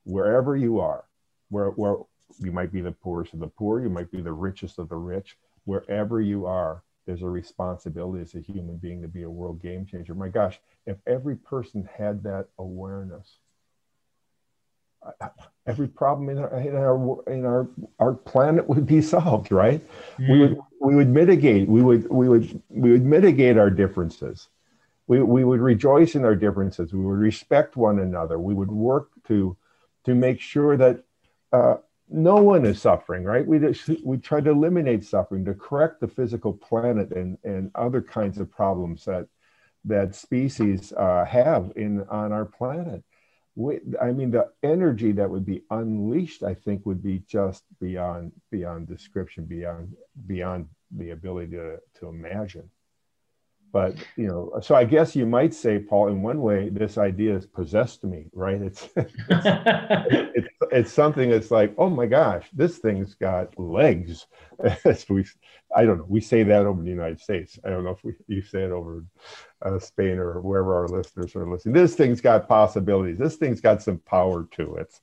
wherever 0.05 0.57
you 0.57 0.81
are, 0.81 1.05
where, 1.49 1.71
where 1.71 1.97
you 2.39 2.53
might 2.53 2.73
be 2.73 2.81
the 2.81 2.93
poorest 2.93 3.35
of 3.35 3.41
the 3.41 3.47
poor, 3.47 3.81
you 3.81 3.89
might 3.89 4.11
be 4.11 4.21
the 4.21 4.33
richest 4.33 4.79
of 4.79 4.89
the 4.89 4.97
rich, 4.97 5.37
wherever 5.65 6.21
you 6.21 6.47
are, 6.47 6.83
there's 7.07 7.23
a 7.23 7.29
responsibility 7.29 8.23
as 8.23 8.35
a 8.35 8.41
human 8.41 8.77
being 8.77 9.03
to 9.03 9.09
be 9.09 9.23
a 9.23 9.31
world 9.31 9.61
game 9.61 9.87
changer. 9.87 10.15
My 10.15 10.29
gosh, 10.29 10.61
if 10.87 10.97
every 11.07 11.37
person 11.37 11.89
had 11.97 12.23
that 12.25 12.47
awareness, 12.59 13.39
every 15.67 15.89
problem 15.89 16.29
in 16.29 16.39
our 16.39 16.61
in 16.61 16.77
our 16.77 17.33
in 17.33 17.45
our, 17.45 17.69
our 17.99 18.13
planet 18.15 18.69
would 18.69 18.87
be 18.87 19.03
solved, 19.03 19.51
right? 19.51 19.81
Mm. 20.19 20.31
We 20.31 20.39
would 20.39 20.59
we 20.81 20.97
would 20.97 21.09
mitigate 21.09 21.69
we 21.69 21.83
would 21.83 22.09
we 22.09 22.29
would 22.29 22.63
we 22.69 22.93
would 22.93 23.05
mitigate 23.05 23.59
our 23.59 23.71
differences 23.71 24.49
we, 25.07 25.23
we 25.23 25.45
would 25.45 25.61
rejoice 25.61 26.15
in 26.15 26.25
our 26.25 26.35
differences. 26.35 26.93
We 26.93 27.05
would 27.05 27.19
respect 27.19 27.77
one 27.77 27.99
another. 27.99 28.39
We 28.39 28.55
would 28.55 28.71
work 28.71 29.11
to, 29.29 29.57
to 30.05 30.15
make 30.15 30.41
sure 30.41 30.77
that 30.77 31.03
uh, 31.53 31.77
no 32.13 32.37
one 32.37 32.65
is 32.65 32.81
suffering, 32.81 33.25
right? 33.25 33.47
We, 33.47 33.59
just, 33.59 33.89
we 34.05 34.19
try 34.19 34.41
to 34.41 34.51
eliminate 34.51 35.05
suffering, 35.05 35.45
to 35.47 35.55
correct 35.55 36.01
the 36.01 36.09
physical 36.09 36.53
planet 36.53 37.11
and, 37.13 37.39
and 37.45 37.71
other 37.75 38.03
kinds 38.03 38.39
of 38.39 38.51
problems 38.51 39.05
that, 39.05 39.29
that 39.85 40.15
species 40.15 40.93
uh, 40.93 41.25
have 41.25 41.73
in, 41.77 42.03
on 42.09 42.33
our 42.33 42.45
planet. 42.45 43.03
We, 43.55 43.81
I 44.01 44.13
mean, 44.13 44.31
the 44.31 44.51
energy 44.63 45.13
that 45.13 45.29
would 45.29 45.45
be 45.45 45.63
unleashed, 45.71 46.43
I 46.43 46.55
think, 46.55 46.87
would 46.87 47.03
be 47.03 47.23
just 47.29 47.65
beyond 47.81 48.33
beyond 48.51 48.89
description, 48.89 49.45
beyond 49.45 49.95
beyond 50.27 50.69
the 50.91 51.11
ability 51.11 51.53
to, 51.53 51.79
to 52.01 52.09
imagine 52.09 52.71
but 53.73 53.97
you 54.17 54.27
know 54.27 54.53
so 54.63 54.75
i 54.75 54.85
guess 54.85 55.17
you 55.17 55.27
might 55.27 55.55
say 55.55 55.79
paul 55.79 56.09
in 56.09 56.23
one 56.23 56.41
way 56.41 56.69
this 56.69 56.99
idea 56.99 57.33
has 57.33 57.47
possessed 57.47 58.05
me 58.05 58.27
right 58.33 58.61
it's 58.61 58.89
it's, 58.97 59.15
it's, 59.29 60.49
it's, 60.73 60.93
something 60.93 61.31
that's 61.31 61.51
like 61.51 61.75
oh 61.79 61.91
my 61.91 62.07
gosh 62.07 62.49
this 62.53 62.79
thing's 62.79 63.15
got 63.15 63.59
legs. 63.59 64.27
We, 65.09 65.25
i 65.75 65.85
don't 65.85 65.99
know 65.99 66.07
we 66.09 66.21
say 66.21 66.43
that 66.45 66.67
over 66.67 66.83
the 66.83 66.91
united 66.91 67.21
states. 67.21 67.59
I 67.65 67.71
don't 67.71 67.85
know 67.85 67.91
if 67.91 68.05
we, 68.05 68.13
you 68.29 68.43
say 68.43 68.63
it 68.63 68.71
over 68.71 69.05
uh, 69.63 69.79
spain 69.79 70.19
or 70.19 70.41
wherever 70.41 70.77
our 70.77 70.89
listeners 70.89 71.35
are 71.35 71.49
listening. 71.51 71.75
This 71.75 71.97
thing's 71.97 72.21
got 72.21 72.49
possibilities. 72.49 73.19
This 73.19 73.37
thing's 73.37 73.61
got 73.61 73.83
some 73.83 73.99
power 73.99 74.47
to 74.53 74.77
it. 74.77 74.99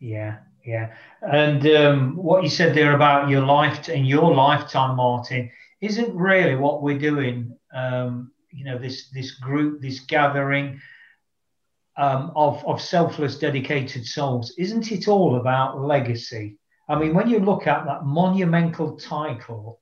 Yeah 0.00 0.38
yeah. 0.64 0.92
And 1.22 1.66
um, 1.68 2.16
what 2.16 2.42
you 2.42 2.50
said 2.50 2.76
there 2.76 2.94
about 2.94 3.30
your 3.30 3.40
life 3.40 3.88
and 3.88 4.06
your 4.06 4.34
lifetime 4.34 4.96
martin 4.96 5.50
isn't 5.80 6.14
really 6.14 6.56
what 6.56 6.82
we're 6.82 6.98
doing 6.98 7.56
um, 7.72 8.30
you 8.50 8.64
know 8.64 8.78
this 8.78 9.08
this 9.10 9.32
group, 9.32 9.80
this 9.80 10.00
gathering 10.00 10.80
um, 11.98 12.32
of 12.34 12.64
of 12.64 12.80
selfless, 12.80 13.38
dedicated 13.38 14.06
souls. 14.06 14.54
Isn't 14.56 14.90
it 14.90 15.08
all 15.08 15.36
about 15.36 15.80
legacy? 15.80 16.56
I 16.88 16.98
mean, 16.98 17.14
when 17.14 17.28
you 17.28 17.40
look 17.40 17.66
at 17.66 17.84
that 17.84 18.04
monumental 18.04 18.96
title, 18.96 19.80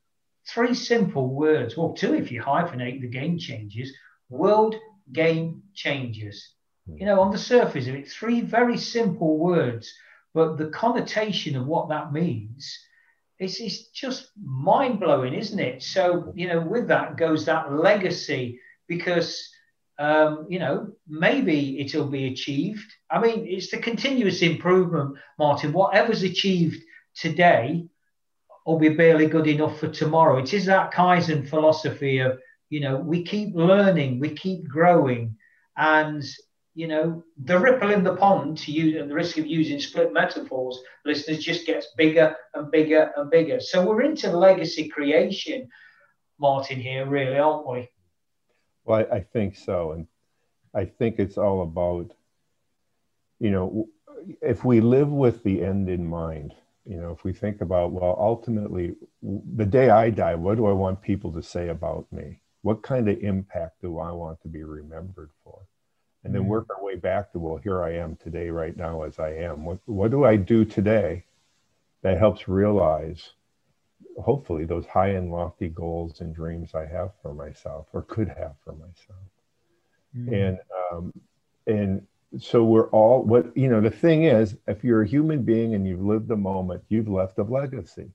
three 0.48 0.74
simple 0.74 1.34
words. 1.34 1.76
Well, 1.76 1.92
two 1.92 2.14
if 2.14 2.32
you 2.32 2.42
hyphenate 2.42 3.00
the 3.00 3.08
game 3.08 3.38
changes. 3.38 3.92
World 4.28 4.74
game 5.12 5.62
changes. 5.74 6.54
You 6.88 7.06
know, 7.06 7.20
on 7.20 7.32
the 7.32 7.38
surface 7.38 7.88
of 7.88 7.94
it, 7.96 8.08
three 8.08 8.40
very 8.40 8.76
simple 8.76 9.38
words, 9.38 9.92
but 10.34 10.56
the 10.56 10.68
connotation 10.68 11.56
of 11.56 11.66
what 11.66 11.88
that 11.88 12.12
means 12.12 12.78
it's, 13.38 13.60
it's 13.60 13.88
just 13.88 14.30
mind 14.42 15.00
blowing, 15.00 15.34
isn't 15.34 15.58
it? 15.58 15.82
So, 15.82 16.32
you 16.34 16.48
know, 16.48 16.60
with 16.60 16.88
that 16.88 17.16
goes 17.16 17.44
that 17.46 17.72
legacy 17.72 18.60
because, 18.88 19.50
um, 19.98 20.46
you 20.48 20.58
know, 20.58 20.92
maybe 21.08 21.80
it'll 21.80 22.08
be 22.08 22.26
achieved. 22.26 22.92
I 23.10 23.20
mean, 23.20 23.46
it's 23.46 23.70
the 23.70 23.78
continuous 23.78 24.42
improvement, 24.42 25.16
Martin. 25.38 25.72
Whatever's 25.72 26.22
achieved 26.22 26.82
today 27.14 27.86
will 28.66 28.78
be 28.78 28.90
barely 28.90 29.26
good 29.26 29.46
enough 29.46 29.78
for 29.78 29.88
tomorrow. 29.88 30.38
It 30.38 30.52
is 30.52 30.66
that 30.66 30.92
Kaizen 30.92 31.48
philosophy 31.48 32.18
of, 32.18 32.38
you 32.68 32.80
know, 32.80 32.96
we 32.96 33.22
keep 33.22 33.54
learning, 33.54 34.20
we 34.20 34.30
keep 34.30 34.68
growing. 34.68 35.36
And 35.76 36.24
you 36.76 36.86
know, 36.86 37.24
the 37.42 37.58
ripple 37.58 37.90
in 37.90 38.04
the 38.04 38.16
pond, 38.16 38.58
to 38.58 38.70
use 38.70 39.00
and 39.00 39.10
the 39.10 39.14
risk 39.14 39.38
of 39.38 39.46
using 39.46 39.80
split 39.80 40.12
metaphors, 40.12 40.78
listeners, 41.06 41.38
just 41.42 41.66
gets 41.66 41.88
bigger 41.96 42.36
and 42.52 42.70
bigger 42.70 43.10
and 43.16 43.30
bigger. 43.30 43.58
So 43.60 43.82
we're 43.82 44.02
into 44.02 44.30
legacy 44.30 44.86
creation, 44.88 45.68
Martin, 46.38 46.78
here, 46.78 47.06
really, 47.06 47.38
aren't 47.38 47.66
we? 47.66 47.88
Well, 48.86 49.06
I, 49.10 49.16
I 49.16 49.20
think 49.20 49.56
so. 49.56 49.92
And 49.92 50.06
I 50.74 50.86
think 50.86 51.18
it's 51.18 51.36
all 51.36 51.62
about, 51.62 52.12
you 53.38 53.50
know, 53.50 53.88
if 54.40 54.64
we 54.64 54.80
live 54.80 55.10
with 55.10 55.42
the 55.42 55.62
end 55.62 55.90
in 55.90 56.06
mind, 56.06 56.54
you 56.86 56.96
know, 56.96 57.12
if 57.12 57.24
we 57.24 57.32
think 57.34 57.60
about, 57.60 57.92
well, 57.92 58.16
ultimately, 58.18 58.94
the 59.22 59.66
day 59.66 59.90
I 59.90 60.10
die, 60.10 60.36
what 60.36 60.56
do 60.56 60.66
I 60.66 60.72
want 60.72 61.02
people 61.02 61.32
to 61.32 61.42
say 61.42 61.68
about 61.68 62.06
me? 62.10 62.40
What 62.62 62.82
kind 62.82 63.08
of 63.08 63.18
impact 63.18 63.82
do 63.82 63.98
I 63.98 64.12
want 64.12 64.40
to 64.42 64.48
be 64.48 64.62
remembered 64.62 65.30
for? 65.44 65.60
and 66.26 66.34
then 66.34 66.42
mm. 66.42 66.46
work 66.46 66.66
our 66.70 66.82
way 66.82 66.96
back 66.96 67.30
to 67.30 67.38
well 67.38 67.56
here 67.56 67.82
i 67.82 67.92
am 67.92 68.16
today 68.16 68.50
right 68.50 68.76
now 68.76 69.02
as 69.02 69.18
i 69.18 69.30
am 69.30 69.64
what, 69.64 69.78
what 69.86 70.10
do 70.10 70.24
i 70.24 70.34
do 70.34 70.64
today 70.64 71.24
that 72.02 72.18
helps 72.18 72.48
realize 72.48 73.30
hopefully 74.18 74.64
those 74.64 74.86
high 74.86 75.08
and 75.08 75.30
lofty 75.30 75.68
goals 75.68 76.20
and 76.20 76.34
dreams 76.34 76.74
i 76.74 76.86
have 76.86 77.10
for 77.22 77.34
myself 77.34 77.86
or 77.92 78.02
could 78.02 78.28
have 78.28 78.54
for 78.64 78.72
myself 78.72 79.26
mm. 80.16 80.32
and 80.32 80.58
um, 80.90 81.12
and 81.66 82.06
so 82.38 82.64
we're 82.64 82.88
all 82.90 83.22
what 83.22 83.56
you 83.56 83.68
know 83.68 83.80
the 83.80 83.90
thing 83.90 84.24
is 84.24 84.56
if 84.66 84.82
you're 84.82 85.02
a 85.02 85.08
human 85.08 85.42
being 85.42 85.74
and 85.74 85.86
you've 85.86 86.04
lived 86.04 86.28
the 86.28 86.36
moment 86.36 86.82
you've 86.88 87.08
left 87.08 87.38
a 87.38 87.42
legacy 87.42 88.10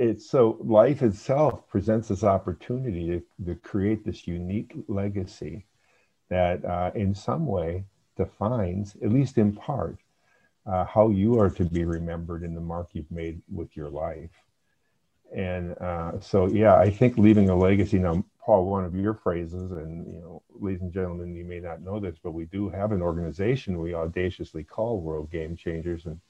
it's 0.00 0.30
so 0.30 0.56
life 0.60 1.02
itself 1.02 1.68
presents 1.68 2.08
this 2.08 2.24
opportunity 2.24 3.06
to, 3.06 3.44
to 3.44 3.54
create 3.56 4.02
this 4.02 4.26
unique 4.26 4.74
legacy 4.88 5.66
that 6.30 6.64
uh, 6.64 6.90
in 6.94 7.14
some 7.14 7.44
way 7.44 7.84
defines, 8.16 8.96
at 9.02 9.12
least 9.12 9.36
in 9.36 9.52
part, 9.52 9.98
uh, 10.66 10.84
how 10.84 11.10
you 11.10 11.38
are 11.40 11.50
to 11.50 11.64
be 11.64 11.84
remembered 11.84 12.42
in 12.42 12.54
the 12.54 12.60
mark 12.60 12.88
you've 12.92 13.10
made 13.10 13.40
with 13.50 13.76
your 13.76 13.88
life. 13.88 14.30
And 15.34 15.76
uh, 15.78 16.20
so, 16.20 16.46
yeah, 16.46 16.76
I 16.76 16.90
think 16.90 17.16
leaving 17.16 17.48
a 17.50 17.56
legacy. 17.56 17.98
Now, 17.98 18.24
Paul, 18.44 18.66
one 18.66 18.84
of 18.84 18.94
your 18.94 19.14
phrases, 19.14 19.70
and 19.70 20.06
you 20.12 20.20
know, 20.20 20.42
ladies 20.50 20.82
and 20.82 20.92
gentlemen, 20.92 21.36
you 21.36 21.44
may 21.44 21.60
not 21.60 21.82
know 21.82 22.00
this, 22.00 22.16
but 22.22 22.32
we 22.32 22.46
do 22.46 22.68
have 22.68 22.90
an 22.92 23.02
organization 23.02 23.78
we 23.78 23.94
audaciously 23.94 24.64
call 24.64 25.00
World 25.00 25.30
Game 25.30 25.56
Changers, 25.56 26.06
and 26.06 26.20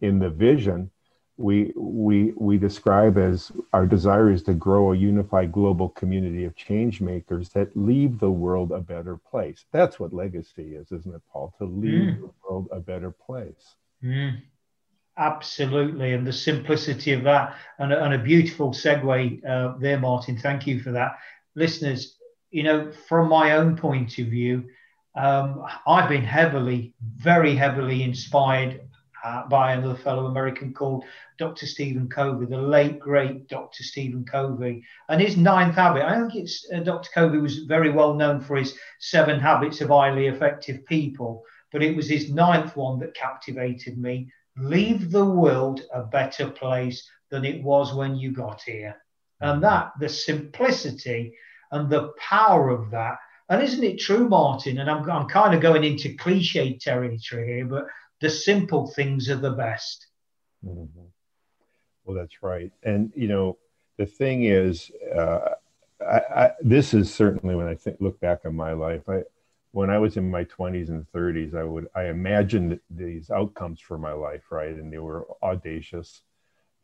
in 0.00 0.18
the 0.18 0.28
vision, 0.28 0.90
we 1.36 1.72
we 1.76 2.32
we 2.36 2.56
describe 2.58 3.18
as 3.18 3.50
our 3.72 3.86
desire 3.86 4.30
is 4.30 4.42
to 4.44 4.54
grow 4.54 4.92
a 4.92 4.96
unified 4.96 5.50
global 5.50 5.88
community 5.88 6.44
of 6.44 6.54
change 6.54 7.00
makers 7.00 7.48
that 7.50 7.76
leave 7.76 8.20
the 8.20 8.30
world 8.30 8.70
a 8.70 8.80
better 8.80 9.16
place. 9.16 9.64
That's 9.72 9.98
what 9.98 10.12
legacy 10.12 10.74
is, 10.74 10.92
isn't 10.92 11.14
it, 11.14 11.22
Paul? 11.32 11.52
To 11.58 11.64
leave 11.64 12.14
mm. 12.14 12.20
the 12.20 12.30
world 12.42 12.68
a 12.70 12.80
better 12.80 13.10
place. 13.10 13.74
Mm. 14.02 14.42
Absolutely, 15.16 16.12
and 16.12 16.26
the 16.26 16.32
simplicity 16.32 17.12
of 17.12 17.22
that, 17.24 17.56
and 17.78 17.92
a, 17.92 18.04
and 18.04 18.14
a 18.14 18.18
beautiful 18.18 18.70
segue 18.70 19.44
uh, 19.48 19.74
there, 19.78 19.98
Martin. 19.98 20.36
Thank 20.36 20.66
you 20.66 20.80
for 20.80 20.92
that, 20.92 21.18
listeners. 21.54 22.16
You 22.50 22.62
know, 22.62 22.92
from 23.08 23.28
my 23.28 23.52
own 23.52 23.76
point 23.76 24.18
of 24.18 24.26
view, 24.26 24.64
um, 25.16 25.64
I've 25.86 26.08
been 26.08 26.24
heavily, 26.24 26.94
very 27.00 27.54
heavily 27.54 28.02
inspired 28.02 28.80
uh, 29.24 29.46
by 29.48 29.72
another 29.72 29.96
fellow 29.96 30.26
American 30.26 30.72
called 30.74 31.04
Dr. 31.38 31.66
Stephen 31.66 32.08
Covey, 32.08 32.46
the 32.46 32.58
late 32.58 33.00
great 33.00 33.48
Dr. 33.48 33.82
Stephen 33.82 34.24
Covey. 34.24 34.84
And 35.08 35.20
his 35.20 35.36
ninth 35.36 35.74
habit, 35.74 36.04
I 36.04 36.20
think 36.20 36.34
it's 36.36 36.70
uh, 36.72 36.80
Dr. 36.80 37.08
Covey 37.12 37.38
was 37.38 37.60
very 37.60 37.90
well 37.90 38.14
known 38.14 38.40
for 38.40 38.56
his 38.56 38.76
seven 39.00 39.40
habits 39.40 39.80
of 39.80 39.88
highly 39.88 40.26
effective 40.26 40.84
people, 40.86 41.42
but 41.72 41.82
it 41.82 41.96
was 41.96 42.08
his 42.08 42.30
ninth 42.30 42.76
one 42.76 42.98
that 43.00 43.14
captivated 43.14 43.98
me. 43.98 44.30
Leave 44.56 45.10
the 45.10 45.24
world 45.24 45.80
a 45.92 46.02
better 46.02 46.48
place 46.48 47.08
than 47.30 47.44
it 47.44 47.62
was 47.62 47.94
when 47.94 48.16
you 48.16 48.30
got 48.30 48.62
here. 48.62 48.94
And 49.40 49.62
that, 49.64 49.92
the 49.98 50.08
simplicity 50.08 51.34
and 51.72 51.90
the 51.90 52.12
power 52.18 52.70
of 52.70 52.90
that. 52.90 53.16
And 53.48 53.62
isn't 53.62 53.84
it 53.84 53.98
true, 53.98 54.28
Martin? 54.28 54.78
And 54.78 54.90
I'm, 54.90 55.10
I'm 55.10 55.28
kind 55.28 55.54
of 55.54 55.60
going 55.60 55.84
into 55.84 56.14
cliche 56.14 56.78
territory 56.78 57.56
here, 57.56 57.66
but 57.66 57.86
the 58.20 58.30
simple 58.30 58.86
things 58.86 59.28
are 59.28 59.36
the 59.36 59.50
best. 59.50 60.06
Mm-hmm. 60.64 61.00
Well, 62.04 62.16
that's 62.16 62.42
right. 62.42 62.72
And, 62.82 63.12
you 63.14 63.28
know, 63.28 63.58
the 63.96 64.06
thing 64.06 64.44
is, 64.44 64.90
uh, 65.16 65.50
I, 66.00 66.18
I, 66.18 66.50
this 66.60 66.94
is 66.94 67.12
certainly 67.12 67.54
when 67.54 67.66
I 67.66 67.74
think, 67.74 67.96
look 68.00 68.20
back 68.20 68.40
on 68.44 68.54
my 68.54 68.72
life, 68.72 69.08
I, 69.08 69.22
when 69.72 69.90
I 69.90 69.98
was 69.98 70.16
in 70.16 70.30
my 70.30 70.44
20s 70.44 70.88
and 70.88 71.10
30s, 71.12 71.54
I 71.54 71.64
would, 71.64 71.88
I 71.94 72.04
imagined 72.04 72.78
these 72.90 73.30
outcomes 73.30 73.80
for 73.80 73.98
my 73.98 74.12
life, 74.12 74.42
right? 74.50 74.74
And 74.74 74.92
they 74.92 74.98
were 74.98 75.26
audacious. 75.42 76.20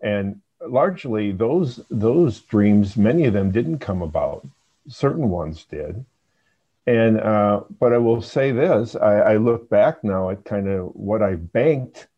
And 0.01 0.41
largely 0.67 1.33
those, 1.33 1.81
those 1.91 2.41
dreams, 2.41 2.97
many 2.97 3.27
of 3.27 3.33
them 3.33 3.51
didn't 3.51 3.79
come 3.79 4.03
about. 4.03 4.47
Certain 4.89 5.29
ones 5.29 5.65
did. 5.65 6.05
And 6.87 7.21
uh, 7.21 7.65
but 7.79 7.93
I 7.93 7.99
will 7.99 8.23
say 8.23 8.53
this: 8.53 8.97
I, 8.97 9.35
I 9.35 9.37
look 9.37 9.69
back 9.71 10.03
now 10.05 10.31
at 10.31 10.45
kind 10.45 10.69
of 10.69 10.89
what 10.95 11.23
I 11.23 11.37
banked 11.37 12.09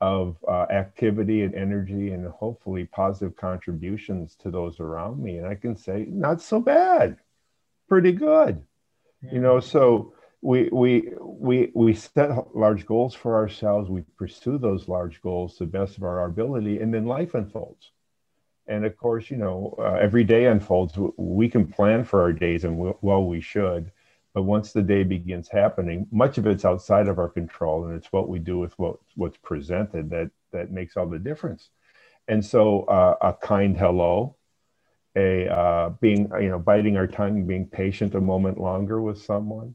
of 0.00 0.36
uh, 0.48 0.66
activity 0.70 1.42
and 1.42 1.54
energy, 1.54 2.12
and 2.12 2.26
hopefully 2.28 2.86
positive 2.86 3.36
contributions 3.36 4.36
to 4.36 4.50
those 4.50 4.80
around 4.80 5.22
me, 5.22 5.38
and 5.38 5.46
I 5.46 5.54
can 5.54 5.76
say 5.76 6.06
not 6.08 6.40
so 6.42 6.60
bad, 6.60 7.18
pretty 7.88 8.12
good. 8.12 8.62
Yeah. 9.22 9.32
You 9.32 9.40
know, 9.40 9.60
so 9.60 10.14
we 10.42 10.68
we 10.72 11.12
we 11.20 11.70
we 11.74 11.94
set 11.94 12.54
large 12.56 12.86
goals 12.86 13.14
for 13.14 13.36
ourselves. 13.36 13.90
We 13.90 14.02
pursue 14.16 14.58
those 14.58 14.88
large 14.88 15.20
goals 15.22 15.56
to 15.58 15.64
the 15.64 15.70
best 15.70 15.96
of 15.96 16.04
our 16.04 16.24
ability, 16.24 16.80
and 16.80 16.92
then 16.94 17.06
life 17.06 17.34
unfolds 17.34 17.92
And 18.66 18.84
of 18.84 18.96
course, 18.96 19.30
you 19.30 19.36
know, 19.36 19.74
uh, 19.78 19.94
every 20.00 20.24
day 20.24 20.46
unfolds. 20.46 20.94
We 21.16 21.48
can 21.48 21.66
plan 21.66 22.04
for 22.04 22.22
our 22.22 22.32
days, 22.32 22.64
and 22.64 22.78
we, 22.78 22.92
well, 23.00 23.24
we 23.24 23.40
should. 23.40 23.90
But 24.32 24.44
once 24.44 24.72
the 24.72 24.82
day 24.82 25.02
begins 25.02 25.48
happening, 25.48 26.06
much 26.12 26.38
of 26.38 26.46
it's 26.46 26.64
outside 26.64 27.08
of 27.08 27.18
our 27.18 27.28
control, 27.28 27.86
and 27.86 27.96
it's 27.96 28.12
what 28.12 28.28
we 28.28 28.38
do 28.38 28.58
with 28.58 28.78
what, 28.78 28.96
what's 29.16 29.38
presented 29.38 30.10
that 30.10 30.30
that 30.52 30.70
makes 30.70 30.96
all 30.96 31.08
the 31.08 31.18
difference. 31.18 31.70
And 32.28 32.44
so, 32.44 32.82
uh, 32.82 33.16
a 33.20 33.32
kind 33.32 33.76
hello, 33.76 34.36
a 35.16 35.48
uh, 35.48 35.88
being 36.00 36.30
you 36.40 36.48
know 36.48 36.58
biting 36.60 36.96
our 36.96 37.08
tongue, 37.08 37.46
being 37.46 37.66
patient 37.66 38.14
a 38.14 38.20
moment 38.20 38.58
longer 38.60 39.00
with 39.00 39.20
someone, 39.20 39.74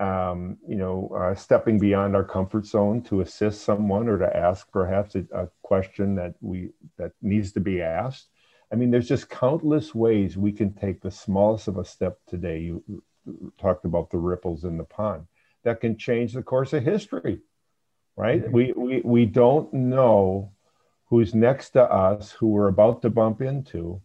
um, 0.00 0.58
you 0.66 0.76
know, 0.76 1.10
uh, 1.18 1.34
stepping 1.34 1.78
beyond 1.78 2.14
our 2.14 2.24
comfort 2.24 2.66
zone 2.66 3.02
to 3.04 3.20
assist 3.20 3.62
someone 3.62 4.08
or 4.08 4.18
to 4.18 4.36
ask 4.36 4.70
perhaps 4.70 5.14
a, 5.14 5.24
a, 5.32 5.48
question 5.62 6.14
that 6.14 6.34
we 6.40 6.70
that 6.98 7.12
needs 7.20 7.52
to 7.52 7.60
be 7.60 7.82
asked. 7.82 8.28
I 8.72 8.76
mean, 8.76 8.90
there's 8.90 9.08
just 9.08 9.30
countless 9.30 9.94
ways 9.94 10.36
we 10.36 10.52
can 10.52 10.72
take 10.74 11.00
the 11.00 11.10
smallest 11.10 11.68
of 11.68 11.78
a 11.78 11.84
step 11.84 12.18
today. 12.28 12.60
You 12.60 13.02
talked 13.60 13.84
about 13.84 14.10
the 14.10 14.18
ripples 14.18 14.64
in 14.64 14.76
the 14.76 14.84
pond 14.84 15.26
that 15.64 15.80
can 15.80 15.96
change 15.96 16.32
the 16.32 16.42
course 16.42 16.72
of 16.72 16.82
history, 16.82 17.40
right? 18.16 18.42
Mm-hmm. 18.42 18.52
We, 18.52 18.72
we 18.76 19.00
we 19.04 19.26
don't 19.26 19.72
know 19.72 20.52
who's 21.06 21.34
next 21.34 21.70
to 21.70 21.82
us, 21.82 22.32
who 22.32 22.48
we're 22.48 22.68
about 22.68 23.02
to 23.02 23.10
bump 23.10 23.40
into, 23.40 24.00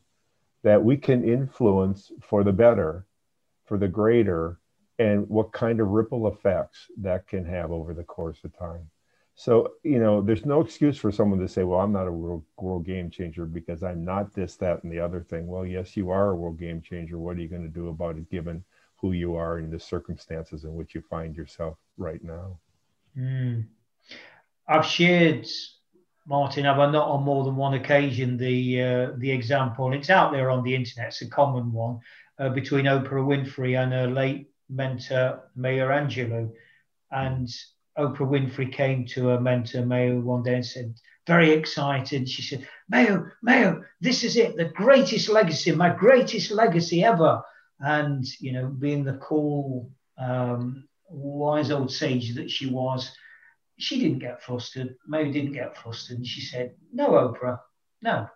that 0.63 0.83
we 0.83 0.97
can 0.97 1.23
influence 1.23 2.11
for 2.21 2.43
the 2.43 2.53
better, 2.53 3.05
for 3.65 3.77
the 3.77 3.87
greater 3.87 4.59
and 4.99 5.27
what 5.27 5.51
kind 5.51 5.79
of 5.79 5.89
ripple 5.89 6.27
effects 6.27 6.87
that 6.97 7.27
can 7.27 7.45
have 7.45 7.71
over 7.71 7.93
the 7.93 8.03
course 8.03 8.39
of 8.43 8.57
time. 8.57 8.89
So, 9.35 9.73
you 9.83 9.99
know, 9.99 10.21
there's 10.21 10.45
no 10.45 10.61
excuse 10.61 10.97
for 10.97 11.11
someone 11.11 11.39
to 11.39 11.47
say, 11.47 11.63
well, 11.63 11.79
I'm 11.79 11.91
not 11.91 12.07
a 12.07 12.11
world, 12.11 12.43
world 12.57 12.85
game 12.85 13.09
changer 13.09 13.45
because 13.45 13.83
I'm 13.83 14.05
not 14.05 14.31
this, 14.33 14.55
that, 14.57 14.83
and 14.83 14.91
the 14.91 14.99
other 14.99 15.21
thing. 15.21 15.47
Well, 15.47 15.65
yes, 15.65 15.97
you 15.97 16.11
are 16.11 16.29
a 16.29 16.35
world 16.35 16.59
game 16.59 16.81
changer. 16.81 17.17
What 17.17 17.37
are 17.37 17.41
you 17.41 17.47
going 17.47 17.63
to 17.63 17.67
do 17.67 17.89
about 17.89 18.15
it 18.15 18.29
given 18.29 18.63
who 19.03 19.11
you 19.11 19.35
are 19.35 19.57
and 19.57 19.69
the 19.69 19.79
circumstances 19.79 20.63
in 20.63 20.73
which 20.75 20.95
you 20.95 21.01
find 21.01 21.35
yourself 21.35 21.77
right 21.97 22.23
now? 22.23 22.57
Mm. 23.17 23.65
I've 24.65 24.85
shared, 24.85 25.45
Martin, 26.25 26.63
have 26.63 26.79
I 26.79 26.89
not 26.89 27.09
on 27.09 27.23
more 27.23 27.43
than 27.43 27.57
one 27.57 27.73
occasion, 27.73 28.37
the, 28.37 28.81
uh, 28.81 29.11
the 29.17 29.29
example, 29.29 29.87
and 29.87 29.95
it's 29.95 30.09
out 30.09 30.31
there 30.31 30.49
on 30.49 30.63
the 30.63 30.73
internet, 30.73 31.09
it's 31.09 31.21
a 31.21 31.27
common 31.27 31.73
one, 31.73 31.99
uh, 32.39 32.47
between 32.47 32.85
Oprah 32.85 33.27
Winfrey 33.27 33.77
and 33.77 33.91
her 33.91 34.07
late 34.07 34.49
mentor 34.69 35.51
Maya 35.53 35.89
Angelou, 35.89 36.49
and 37.11 37.49
Oprah 37.97 38.19
Winfrey 38.19 38.71
came 38.71 39.05
to 39.07 39.27
her 39.27 39.41
mentor 39.41 39.85
Maya 39.85 40.15
one 40.15 40.43
day 40.43 40.55
and 40.55 40.65
said, 40.65 40.95
very 41.27 41.51
excited. 41.51 42.29
She 42.29 42.41
said, 42.41 42.65
Maya, 42.89 43.19
Maya, 43.41 43.75
this 43.99 44.23
is 44.23 44.37
it, 44.37 44.55
the 44.55 44.65
greatest 44.65 45.27
legacy, 45.27 45.73
my 45.73 45.89
greatest 45.89 46.51
legacy 46.51 47.03
ever. 47.03 47.41
And, 47.83 48.25
you 48.39 48.53
know, 48.53 48.67
being 48.67 49.03
the 49.03 49.13
cool, 49.13 49.91
um, 50.17 50.87
wise 51.09 51.69
old 51.69 51.91
sage 51.91 52.33
that 52.35 52.49
she 52.49 52.69
was, 52.69 53.11
she 53.77 53.99
didn't 53.99 54.19
get 54.19 54.41
flustered. 54.41 54.95
Maya 55.05 55.31
didn't 55.31 55.53
get 55.53 55.77
flustered. 55.77 56.17
And 56.17 56.27
she 56.27 56.41
said, 56.41 56.75
No, 56.91 57.11
Oprah, 57.11 57.59
no, 58.01 58.27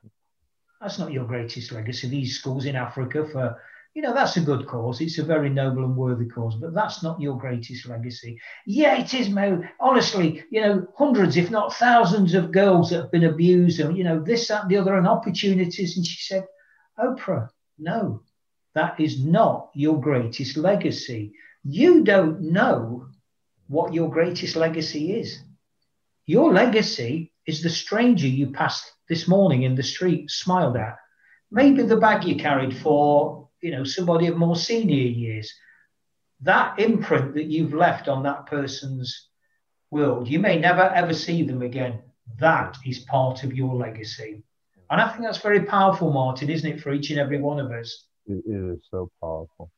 that's 0.82 1.00
not 1.00 1.12
your 1.12 1.26
greatest 1.26 1.72
legacy. 1.72 2.10
These 2.10 2.38
schools 2.38 2.66
in 2.66 2.76
Africa 2.76 3.28
for 3.32 3.60
you 3.98 4.04
know, 4.04 4.14
that's 4.14 4.38
a 4.38 4.42
good 4.42 4.68
cause. 4.68 5.02
It's 5.02 5.18
a 5.18 5.24
very 5.24 5.50
noble 5.50 5.84
and 5.84 5.96
worthy 5.96 6.28
cause, 6.28 6.54
but 6.54 6.72
that's 6.72 7.02
not 7.02 7.20
your 7.20 7.36
greatest 7.36 7.88
legacy. 7.88 8.40
Yeah, 8.68 8.96
it 9.00 9.12
is, 9.16 9.28
Mo. 9.28 9.64
Honestly, 9.80 10.44
you 10.52 10.62
know, 10.62 10.88
hundreds, 10.96 11.36
if 11.36 11.50
not 11.50 11.74
thousands 11.74 12.36
of 12.36 12.52
girls 12.52 12.92
that 12.92 12.98
have 12.98 13.12
been 13.12 13.24
abused 13.24 13.80
and, 13.80 13.98
you 13.98 14.04
know, 14.04 14.22
this, 14.22 14.50
that, 14.50 14.62
and 14.62 14.70
the 14.70 14.78
other, 14.78 14.96
and 14.96 15.08
opportunities. 15.08 15.98
And 15.98 16.06
she 16.06 16.22
said, 16.22 16.46
Oprah, 17.00 17.50
no, 17.80 18.22
that 18.78 19.00
is 19.00 19.24
not 19.24 19.70
your 19.74 20.00
greatest 20.00 20.58
legacy. 20.58 21.34
You 21.64 22.04
don't 22.04 22.42
know 22.42 23.08
what 23.68 23.94
your 23.94 24.10
greatest 24.10 24.56
legacy 24.56 25.20
is. 25.20 25.40
Your 26.26 26.54
legacy 26.54 27.32
is 27.46 27.62
the 27.62 27.70
stranger 27.70 28.28
you 28.28 28.52
passed 28.52 28.92
this 29.10 29.28
morning 29.28 29.64
in 29.64 29.76
the 29.76 29.84
street, 29.84 30.30
smiled 30.30 30.78
at. 30.78 30.98
Maybe 31.50 31.84
the 31.84 31.98
bag 31.98 32.26
you 32.26 32.36
carried 32.36 32.76
for 32.78 33.48
you 33.62 33.72
know 33.72 33.84
somebody 33.84 34.28
of 34.28 34.38
more 34.38 34.56
senior 34.56 34.96
years 34.96 35.54
that 36.42 36.80
imprint 36.80 37.34
that 37.34 37.46
you've 37.46 37.74
left 37.74 38.08
on 38.08 38.24
that 38.24 38.46
person's 38.46 39.30
world 39.90 40.28
you 40.28 40.40
may 40.40 40.60
never 40.60 40.84
ever 40.84 41.14
see 41.14 41.44
them 41.44 41.62
again 41.62 42.00
that 42.40 42.78
is 42.86 43.00
part 43.00 43.44
of 43.44 43.54
your 43.54 43.74
legacy 43.76 44.44
and 44.90 45.02
i 45.02 45.10
think 45.10 45.24
that's 45.24 45.40
very 45.40 45.62
powerful 45.62 46.12
martin 46.12 46.50
isn't 46.50 46.74
it 46.74 46.82
for 46.82 46.94
each 46.94 47.10
and 47.10 47.20
every 47.20 47.42
one 47.42 47.60
of 47.60 47.72
us 47.72 48.07
it 48.28 48.44
is 48.46 48.80
so 48.90 49.10
powerful 49.22 49.72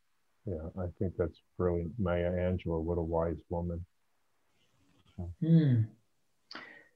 yeah 0.46 0.68
i 0.78 0.86
think 0.98 1.12
that's 1.16 1.40
brilliant 1.58 1.92
maya 1.98 2.30
angelou 2.30 2.82
what 2.82 2.98
a 2.98 3.02
wise 3.02 3.40
woman 3.48 3.84
hmm. 5.40 5.82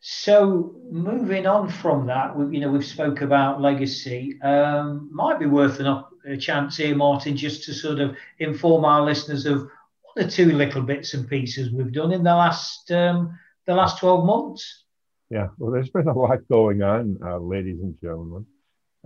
So 0.07 0.77
moving 0.91 1.47
on 1.47 1.71
from 1.71 2.07
that, 2.09 2.37
we, 2.37 2.59
you 2.59 2.61
know, 2.61 2.71
we've 2.71 2.85
spoke 2.85 3.23
about 3.23 3.63
legacy. 3.63 4.39
Um, 4.43 5.09
might 5.11 5.39
be 5.39 5.47
worth 5.47 5.81
an, 5.81 6.05
a 6.27 6.37
chance 6.37 6.77
here, 6.77 6.95
Martin, 6.95 7.39
just 7.39 7.65
to 7.65 7.73
sort 7.73 8.01
of 8.01 8.15
inform 8.39 8.85
our 8.85 9.01
listeners 9.01 9.47
of 9.47 9.61
one 9.61 10.27
or 10.27 10.29
two 10.29 10.53
little 10.53 10.83
bits 10.83 11.15
and 11.15 11.27
pieces 11.27 11.73
we've 11.73 11.91
done 11.91 12.13
in 12.13 12.23
the 12.23 12.35
last 12.35 12.91
um, 12.91 13.39
the 13.67 13.75
last 13.75 13.99
twelve 13.99 14.27
months. 14.27 14.85
Yeah, 15.31 15.49
well, 15.57 15.73
there's 15.73 15.89
been 15.89 16.07
a 16.07 16.13
lot 16.13 16.47
going 16.51 16.83
on, 16.83 17.17
uh, 17.25 17.39
ladies 17.39 17.81
and 17.81 17.99
gentlemen, 17.99 18.45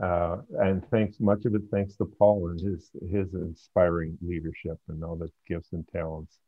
uh, 0.02 0.38
and 0.60 0.86
thanks 0.90 1.18
much 1.20 1.44
of 1.44 1.54
it 1.54 1.62
thanks 1.70 1.96
to 1.96 2.04
Paul 2.18 2.50
and 2.50 2.60
his 2.60 2.90
his 3.10 3.34
inspiring 3.34 4.16
leadership 4.20 4.78
and 4.88 5.02
all 5.02 5.16
the 5.16 5.30
gifts 5.46 5.72
and 5.72 5.86
talents 5.88 6.38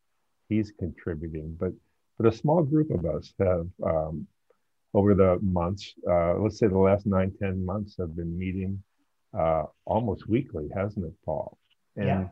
he's 0.48 0.72
contributing. 0.78 1.56
But 1.58 1.72
but 2.18 2.32
a 2.32 2.36
small 2.36 2.62
group 2.62 2.90
of 2.90 3.06
us 3.06 3.32
have 3.38 3.66
um, 3.84 4.26
over 4.92 5.14
the 5.14 5.38
months, 5.40 5.94
uh, 6.08 6.34
let's 6.38 6.58
say 6.58 6.66
the 6.66 6.78
last 6.78 7.06
nine 7.06 7.32
ten 7.40 7.64
months 7.64 7.96
have 7.98 8.14
been 8.16 8.36
meeting 8.38 8.82
uh, 9.38 9.64
almost 9.84 10.28
weekly, 10.28 10.68
hasn't 10.74 11.06
it, 11.06 11.14
Paul? 11.24 11.56
And, 11.96 12.06
yeah. 12.06 12.28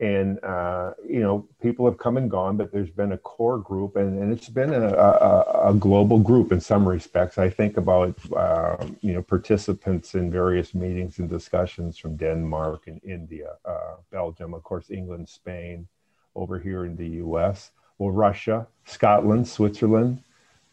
And, 0.00 0.42
uh, 0.42 0.94
you 1.06 1.20
know, 1.20 1.46
people 1.60 1.84
have 1.84 1.98
come 1.98 2.16
and 2.16 2.30
gone, 2.30 2.56
but 2.56 2.72
there's 2.72 2.88
been 2.90 3.12
a 3.12 3.18
core 3.18 3.58
group 3.58 3.96
and, 3.96 4.18
and 4.18 4.32
it's 4.32 4.48
been 4.48 4.72
a, 4.72 4.88
a, 4.94 5.70
a 5.70 5.74
global 5.74 6.18
group 6.18 6.52
in 6.52 6.60
some 6.60 6.88
respects. 6.88 7.36
I 7.36 7.50
think 7.50 7.76
about, 7.76 8.16
uh, 8.34 8.86
you 9.02 9.12
know, 9.12 9.20
participants 9.20 10.14
in 10.14 10.30
various 10.30 10.74
meetings 10.74 11.18
and 11.18 11.28
discussions 11.28 11.98
from 11.98 12.16
Denmark 12.16 12.86
and 12.86 12.98
India, 13.04 13.56
uh, 13.66 13.96
Belgium, 14.10 14.54
of 14.54 14.62
course, 14.62 14.90
England, 14.90 15.28
Spain, 15.28 15.86
over 16.34 16.58
here 16.58 16.86
in 16.86 16.96
the 16.96 17.08
US, 17.24 17.70
well, 17.98 18.10
Russia, 18.10 18.66
Scotland, 18.84 19.46
Switzerland, 19.46 20.22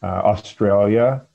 uh, 0.02 0.22
Australia. 0.24 1.26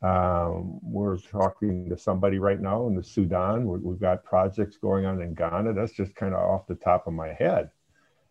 Um, 0.00 0.78
we're 0.82 1.16
talking 1.16 1.88
to 1.88 1.98
somebody 1.98 2.38
right 2.38 2.60
now 2.60 2.86
in 2.86 2.94
the 2.94 3.02
Sudan. 3.02 3.66
we 3.66 3.90
have 3.90 4.00
got 4.00 4.24
projects 4.24 4.76
going 4.76 5.06
on 5.06 5.20
in 5.20 5.34
Ghana. 5.34 5.72
That's 5.72 5.92
just 5.92 6.14
kind 6.14 6.34
of 6.34 6.40
off 6.40 6.66
the 6.68 6.76
top 6.76 7.06
of 7.06 7.14
my 7.14 7.32
head. 7.32 7.70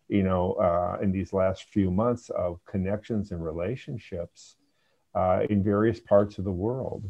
You 0.08 0.22
know, 0.22 0.54
uh, 0.54 0.98
in 1.02 1.12
these 1.12 1.34
last 1.34 1.64
few 1.64 1.90
months 1.90 2.30
of 2.30 2.64
connections 2.64 3.30
and 3.30 3.44
relationships 3.44 4.56
uh, 5.14 5.40
in 5.50 5.62
various 5.62 6.00
parts 6.00 6.38
of 6.38 6.44
the 6.44 6.52
world. 6.52 7.04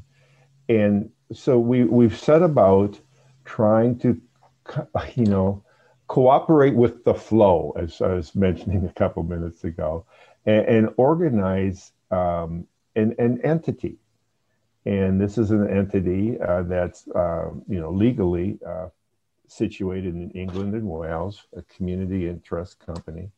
And 0.69 1.11
so 1.33 1.59
we, 1.59 1.85
we've 1.85 2.19
set 2.19 2.43
about 2.43 2.99
trying 3.45 3.99
to, 4.01 4.21
you 5.15 5.27
know, 5.27 5.63
cooperate 6.09 6.75
with 6.75 7.05
the 7.05 7.15
flow, 7.15 7.75
as 7.79 8.01
I 8.01 8.15
was 8.15 8.35
mentioning 8.35 8.85
a 8.87 8.93
couple 8.93 9.23
minutes 9.23 9.63
ago, 9.63 10.07
and, 10.47 10.67
and 10.67 10.95
organize 10.97 11.93
um, 12.11 12.67
an, 12.97 13.15
an 13.19 13.41
entity. 13.45 13.99
And 14.87 15.21
this 15.21 15.39
is 15.39 15.51
an 15.51 15.69
entity 15.69 16.41
uh, 16.41 16.63
that's, 16.63 17.07
uh, 17.09 17.51
you 17.69 17.81
know, 17.81 17.91
legally 17.91 18.59
uh, 18.67 18.89
situated 19.47 20.15
in 20.15 20.31
England 20.31 20.75
and 20.75 20.89
Wales, 20.89 21.43
a 21.57 21.63
community 21.63 22.29
interest 22.29 22.79
company. 22.79 23.31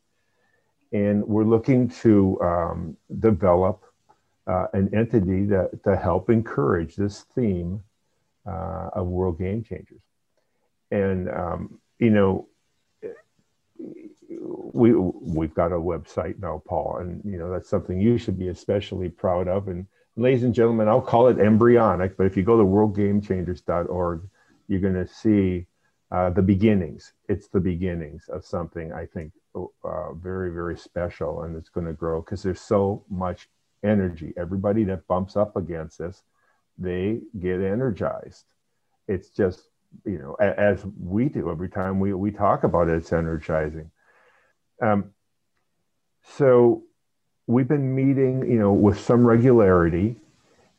And 0.92 1.26
we're 1.26 1.44
looking 1.44 1.88
to 2.02 2.40
um, 2.40 2.96
develop 3.18 3.84
uh, 4.46 4.66
an 4.72 4.90
entity 4.94 5.46
that, 5.46 5.82
to 5.84 5.96
help 5.96 6.30
encourage 6.30 6.96
this 6.96 7.20
theme 7.34 7.82
uh, 8.46 8.90
of 8.92 9.06
world 9.06 9.38
game 9.38 9.62
changers. 9.62 10.02
And, 10.90 11.30
um, 11.30 11.80
you 11.98 12.10
know, 12.10 12.48
we 14.72 14.94
we've 14.94 15.54
got 15.54 15.72
a 15.72 15.76
website 15.76 16.38
now, 16.40 16.62
Paul, 16.66 16.98
and 17.00 17.22
you 17.24 17.38
know 17.38 17.50
that's 17.50 17.68
something 17.68 18.00
you 18.00 18.18
should 18.18 18.38
be 18.38 18.48
especially 18.48 19.08
proud 19.08 19.48
of. 19.48 19.68
And 19.68 19.86
ladies 20.16 20.42
and 20.42 20.54
gentlemen, 20.54 20.88
I'll 20.88 21.00
call 21.00 21.28
it 21.28 21.38
embryonic, 21.38 22.16
but 22.16 22.26
if 22.26 22.36
you 22.36 22.42
go 22.42 22.58
to 22.58 22.64
worldgamechangers.org, 22.64 24.28
you're 24.68 24.80
going 24.80 24.94
to 24.94 25.06
see 25.06 25.66
uh, 26.10 26.30
the 26.30 26.42
beginnings. 26.42 27.12
It's 27.28 27.48
the 27.48 27.60
beginnings 27.60 28.24
of 28.28 28.44
something 28.44 28.92
I 28.92 29.06
think 29.06 29.32
uh, 29.54 30.12
very 30.14 30.50
very 30.52 30.78
special, 30.78 31.42
and 31.42 31.56
it's 31.56 31.68
going 31.68 31.86
to 31.86 31.92
grow 31.92 32.20
because 32.20 32.42
there's 32.42 32.60
so 32.60 33.04
much 33.10 33.48
energy. 33.82 34.32
Everybody 34.36 34.84
that 34.84 35.06
bumps 35.06 35.36
up 35.36 35.56
against 35.56 35.98
this, 35.98 36.22
they 36.78 37.20
get 37.38 37.60
energized 37.60 38.44
it's 39.10 39.28
just 39.30 39.64
you 40.06 40.18
know 40.18 40.34
as 40.34 40.84
we 40.98 41.28
do 41.28 41.50
every 41.50 41.68
time 41.68 41.98
we 41.98 42.14
we 42.14 42.30
talk 42.30 42.62
about 42.62 42.88
it 42.88 42.94
it's 42.94 43.12
energizing 43.12 43.90
um, 44.80 45.10
so 46.36 46.84
we've 47.50 47.68
been 47.68 47.94
meeting 47.94 48.50
you 48.50 48.58
know 48.58 48.72
with 48.72 48.98
some 48.98 49.26
regularity. 49.26 50.16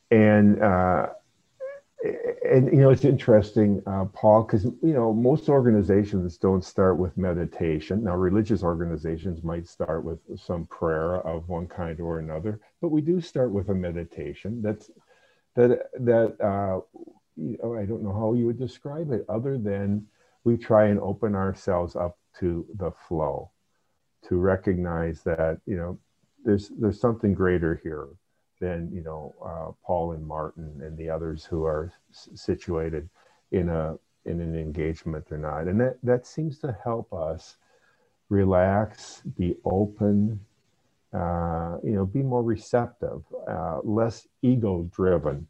And 0.10 0.62
uh, 0.62 1.08
and 2.50 2.68
you 2.74 2.82
know 2.82 2.90
it's 2.90 3.06
interesting 3.06 3.82
uh, 3.88 4.06
paul 4.06 4.44
because 4.44 4.66
you 4.66 4.94
know 4.94 5.14
most 5.14 5.48
organizations 5.48 6.38
don't 6.38 6.66
start 6.66 6.98
with 6.98 7.18
meditation. 7.18 8.04
Now 8.04 8.16
religious 8.16 8.64
organizations 8.64 9.44
might 9.44 9.68
start 9.68 10.04
with 10.04 10.20
some 10.38 10.66
prayer 10.66 11.18
of 11.22 11.48
one 11.48 11.68
kind 11.68 12.00
or 12.00 12.20
another 12.20 12.60
but 12.82 12.90
we 12.90 13.02
do 13.02 13.22
start 13.22 13.52
with 13.52 13.70
a 13.70 13.76
meditation. 13.76 14.62
That's 14.62 14.90
that 15.56 15.90
that 16.00 16.42
uh, 16.42 16.82
you 17.38 17.58
know, 17.62 17.76
I 17.76 17.86
don't 17.86 18.04
know 18.04 18.14
how 18.14 18.34
you 18.34 18.48
would 18.48 18.60
describe 18.60 19.12
it 19.12 19.24
other 19.30 19.58
than 19.58 20.08
we 20.44 20.58
try 20.58 20.88
and 20.88 21.00
open 21.00 21.36
ourselves 21.36 21.96
up 21.96 22.18
to 22.40 22.66
the 22.76 22.92
flow, 23.08 23.52
to 24.28 24.38
recognize 24.38 25.22
that 25.24 25.62
you 25.66 25.78
know 25.78 26.00
there's 26.46 26.70
there's 26.80 27.00
something 27.00 27.34
greater 27.34 27.80
here 27.84 28.08
than 28.60 28.92
you 28.94 29.02
know 29.04 29.34
uh, 29.44 29.72
Paul 29.86 30.14
and 30.14 30.26
Martin 30.26 30.82
and 30.84 30.98
the 30.98 31.10
others 31.10 31.46
who 31.46 31.66
are 31.66 31.92
s- 32.12 32.30
situated 32.36 33.10
in 33.52 33.70
a 33.70 33.98
in 34.26 34.40
an 34.40 34.56
engagement 34.56 35.26
or 35.32 35.38
not, 35.38 35.68
and 35.68 35.80
that 35.82 35.98
that 36.04 36.26
seems 36.26 36.60
to 36.60 36.76
help 36.84 37.12
us 37.14 37.58
relax, 38.30 39.22
be 39.38 39.56
open, 39.66 40.40
uh, 41.14 41.78
you 41.84 41.92
know, 41.92 42.06
be 42.06 42.24
more 42.24 42.44
receptive, 42.44 43.24
uh, 43.48 43.80
less 43.84 44.28
ego 44.42 44.90
driven 44.96 45.46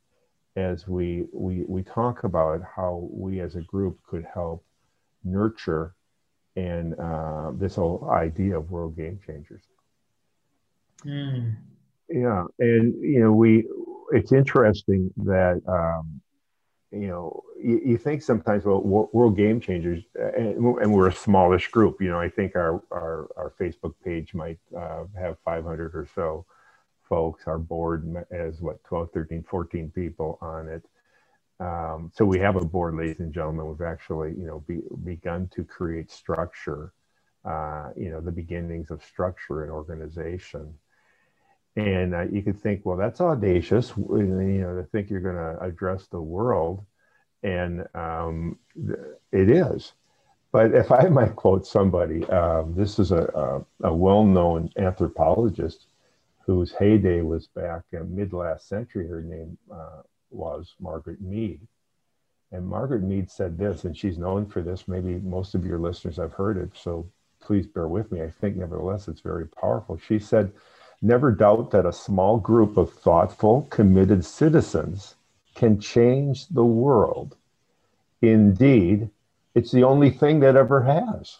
as 0.56 0.88
we, 0.88 1.26
we, 1.32 1.64
we 1.68 1.84
talk 1.84 2.24
about 2.24 2.62
how 2.76 3.08
we 3.12 3.40
as 3.40 3.56
a 3.56 3.62
group 3.62 4.00
could 4.06 4.26
help 4.34 4.64
nurture 5.24 5.96
and 6.56 6.96
uh, 7.00 7.52
this 7.54 7.76
whole 7.76 8.10
idea 8.12 8.58
of 8.58 8.72
world 8.72 8.96
game 8.98 9.20
changers. 9.26 9.64
Mm. 11.06 11.56
Yeah, 12.10 12.46
and 12.60 12.94
you 13.02 13.22
know 13.22 13.32
we 13.32 13.68
it's 14.12 14.32
interesting 14.32 15.12
that 15.18 15.62
um, 15.68 16.22
you 16.92 17.08
know 17.08 17.42
you, 17.58 17.82
you, 17.86 17.98
think 17.98 18.22
sometimes 18.22 18.66
well 18.66 18.82
world 18.82 19.38
game 19.38 19.62
changers 19.62 20.04
and, 20.16 20.58
and, 20.58 20.94
we're 20.94 21.08
a 21.08 21.14
smallish 21.14 21.70
group. 21.70 22.02
You 22.02 22.10
know 22.10 22.20
I 22.20 22.30
think 22.30 22.56
our 22.56 22.84
our, 22.92 23.30
our 23.38 23.54
Facebook 23.60 23.94
page 24.04 24.34
might 24.34 24.60
uh, 24.78 25.06
have 25.18 25.38
500 25.46 25.96
or 25.96 26.08
so 26.14 26.46
folks. 27.12 27.46
Our 27.46 27.60
board 27.60 28.26
has 28.32 28.62
what 28.62 28.82
12, 28.86 29.10
13, 29.14 29.44
14 29.44 29.92
people 29.94 30.40
on 30.42 30.70
it. 30.70 30.86
Um, 31.60 32.10
so 32.16 32.24
we 32.24 32.40
have 32.40 32.56
a 32.56 32.64
board, 32.64 32.96
ladies 32.96 33.20
and 33.20 33.34
gentlemen. 33.34 33.68
We've 33.68 33.86
actually, 33.86 34.30
you 34.30 34.48
know, 34.48 34.64
be, 34.66 34.80
begun 35.04 35.50
to 35.54 35.66
create 35.66 36.10
structure. 36.10 36.94
Uh, 37.44 37.90
you 37.98 38.12
know, 38.12 38.22
the 38.22 38.32
beginnings 38.32 38.92
of 38.92 39.04
structure 39.04 39.64
and 39.64 39.72
organization. 39.72 40.74
And 41.76 42.14
uh, 42.14 42.24
you 42.24 42.42
could 42.42 42.60
think, 42.60 42.86
well, 42.86 42.98
that's 42.98 43.22
audacious. 43.22 43.94
You 43.98 44.06
know, 44.08 44.76
to 44.76 44.84
think 44.92 45.10
you're 45.10 45.22
going 45.22 45.36
to 45.36 45.58
address 45.62 46.08
the 46.08 46.22
world, 46.22 46.86
and 47.44 47.86
um, 47.96 48.58
it 49.32 49.50
is. 49.50 49.94
But 50.52 50.74
if 50.74 50.92
I 50.92 51.04
might 51.10 51.36
quote 51.36 51.66
somebody, 51.66 52.26
um, 52.26 52.74
this 52.76 53.00
is 53.00 53.12
a, 53.12 53.64
a, 53.82 53.88
a 53.90 53.94
well-known 53.94 54.70
anthropologist 54.78 55.88
whose 56.46 56.74
heyday 56.74 57.22
was 57.22 57.48
back 57.48 57.84
in 57.94 58.16
mid 58.16 58.34
last 58.34 58.68
century. 58.68 59.08
Her 59.08 59.22
name 59.22 59.58
uh, 59.72 60.02
was 60.30 60.76
Margaret 60.80 61.22
Mead. 61.22 61.62
And 62.52 62.68
Margaret 62.68 63.04
Mead 63.04 63.32
said 63.32 63.58
this, 63.58 63.86
and 63.86 63.96
she's 63.96 64.18
known 64.18 64.46
for 64.46 64.62
this. 64.62 64.88
Maybe 64.88 65.20
most 65.20 65.56
of 65.56 65.66
your 65.66 65.80
listeners 65.80 66.18
have 66.18 66.34
heard 66.34 66.58
it, 66.58 66.72
so 66.76 67.10
please 67.40 67.66
bear 67.66 67.88
with 67.88 68.12
me. 68.12 68.22
I 68.22 68.30
think, 68.30 68.58
nevertheless, 68.58 69.08
it's 69.08 69.22
very 69.22 69.48
powerful. 69.48 69.98
She 69.98 70.20
said, 70.20 70.52
Never 71.02 71.32
doubt 71.32 71.72
that 71.72 71.86
a 71.86 71.94
small 71.94 72.38
group 72.38 72.78
of 72.78 72.94
thoughtful, 72.94 73.64
committed 73.72 74.24
citizens 74.24 75.16
can 75.56 75.80
change 75.80 76.48
the 76.48 76.66
world. 76.66 77.38
Indeed, 78.22 79.10
it's 79.56 79.72
the 79.72 79.84
only 79.84 80.12
thing 80.12 80.40
that 80.42 80.56
ever 80.56 80.84
has. 80.84 81.40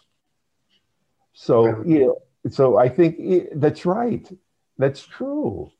So, 1.32 1.82
you 1.84 1.98
know, 2.00 2.22
so 2.50 2.76
I 2.76 2.88
think 2.88 3.16
it, 3.18 3.60
that's 3.60 3.86
right. 3.86 4.28
That's 4.78 5.02
true. 5.02 5.70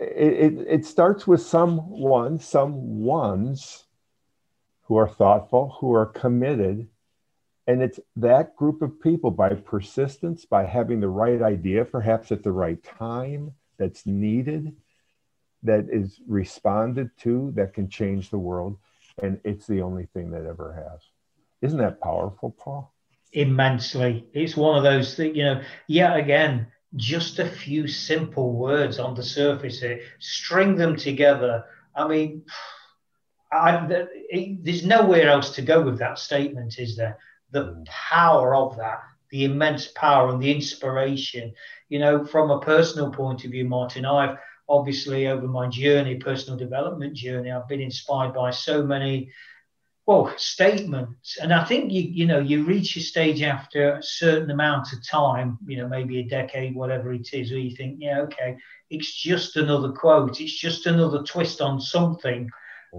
It, 0.00 0.32
it, 0.32 0.66
it 0.68 0.86
starts 0.86 1.26
with 1.26 1.40
someone, 1.40 2.38
some 2.38 3.00
ones 3.00 3.84
who 4.82 4.96
are 4.96 5.08
thoughtful, 5.08 5.76
who 5.80 5.94
are 5.94 6.06
committed. 6.06 6.88
And 7.66 7.82
it's 7.82 7.98
that 8.16 8.56
group 8.56 8.82
of 8.82 9.00
people 9.00 9.30
by 9.30 9.50
persistence, 9.50 10.44
by 10.44 10.66
having 10.66 11.00
the 11.00 11.08
right 11.08 11.40
idea, 11.40 11.84
perhaps 11.84 12.30
at 12.30 12.42
the 12.42 12.52
right 12.52 12.82
time 12.82 13.54
that's 13.78 14.06
needed, 14.06 14.76
that 15.62 15.86
is 15.90 16.20
responded 16.28 17.10
to, 17.18 17.52
that 17.56 17.72
can 17.72 17.88
change 17.88 18.28
the 18.30 18.38
world. 18.38 18.76
And 19.22 19.40
it's 19.44 19.66
the 19.66 19.80
only 19.80 20.06
thing 20.12 20.30
that 20.32 20.44
ever 20.44 20.74
has. 20.74 21.00
Isn't 21.62 21.78
that 21.78 22.02
powerful, 22.02 22.50
Paul? 22.58 22.92
Immensely. 23.32 24.26
It's 24.34 24.56
one 24.56 24.76
of 24.76 24.82
those 24.82 25.14
things, 25.14 25.36
you 25.36 25.44
know, 25.44 25.62
yet 25.88 26.18
again, 26.18 26.66
just 26.96 27.38
a 27.38 27.48
few 27.48 27.88
simple 27.88 28.52
words 28.52 28.98
on 28.98 29.14
the 29.14 29.22
surface 29.22 29.80
here, 29.80 30.00
string 30.20 30.76
them 30.76 30.96
together. 30.96 31.64
I 31.94 32.06
mean, 32.06 32.44
I, 33.52 33.86
it, 34.30 34.64
there's 34.64 34.84
nowhere 34.84 35.28
else 35.28 35.54
to 35.54 35.62
go 35.62 35.80
with 35.80 36.00
that 36.00 36.18
statement, 36.18 36.78
is 36.78 36.96
there? 36.96 37.18
The 37.54 37.84
power 37.86 38.54
of 38.54 38.76
that, 38.76 39.00
the 39.30 39.44
immense 39.44 39.88
power 39.88 40.28
and 40.28 40.42
the 40.42 40.52
inspiration. 40.52 41.54
You 41.88 42.00
know, 42.00 42.24
from 42.24 42.50
a 42.50 42.60
personal 42.60 43.10
point 43.10 43.44
of 43.44 43.50
view, 43.52 43.64
Martin, 43.64 44.04
I've 44.04 44.36
obviously 44.68 45.26
over 45.28 45.46
my 45.46 45.68
journey, 45.68 46.16
personal 46.16 46.58
development 46.58 47.14
journey, 47.14 47.50
I've 47.50 47.68
been 47.68 47.80
inspired 47.80 48.34
by 48.34 48.50
so 48.50 48.82
many 48.82 49.30
well 50.06 50.30
statements. 50.36 51.38
And 51.40 51.50
i 51.50 51.64
think 51.64 51.90
you 51.90 52.02
you 52.02 52.26
know 52.26 52.38
you 52.38 52.64
reach 52.64 52.94
a 52.96 53.00
stage 53.00 53.40
after 53.40 53.94
a 53.94 54.02
certain 54.02 54.50
amount 54.50 54.92
of 54.92 55.02
time 55.02 55.56
you 55.66 55.78
know 55.78 55.88
maybe 55.88 56.20
a 56.20 56.28
decade 56.28 56.74
whatever 56.74 57.14
it 57.14 57.32
is 57.32 57.50
where 57.50 57.58
you 57.58 57.74
think 57.74 57.96
yeah 58.00 58.20
okay 58.20 58.58
it's 58.90 59.12
just 59.12 59.56
another 59.56 59.92
quote. 59.92 60.40
It's 60.40 60.58
just 60.58 60.86
another 60.86 61.22
twist 61.22 61.60
on 61.60 61.80
something 61.80 62.50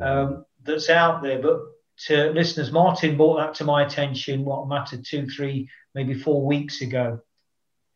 um, 0.02 0.46
that's 0.64 0.90
out 0.90 1.24
there. 1.24 1.42
But 1.42 1.60
to 1.98 2.32
listeners 2.32 2.72
martin 2.72 3.18
brought 3.18 3.38
that 3.38 3.54
to 3.56 3.64
my 3.64 3.86
attention 3.86 4.46
what 4.46 4.68
mattered 4.68 5.06
two 5.06 5.28
three 5.28 5.70
maybe 5.94 6.14
four 6.14 6.46
weeks 6.46 6.82
ago 6.82 7.20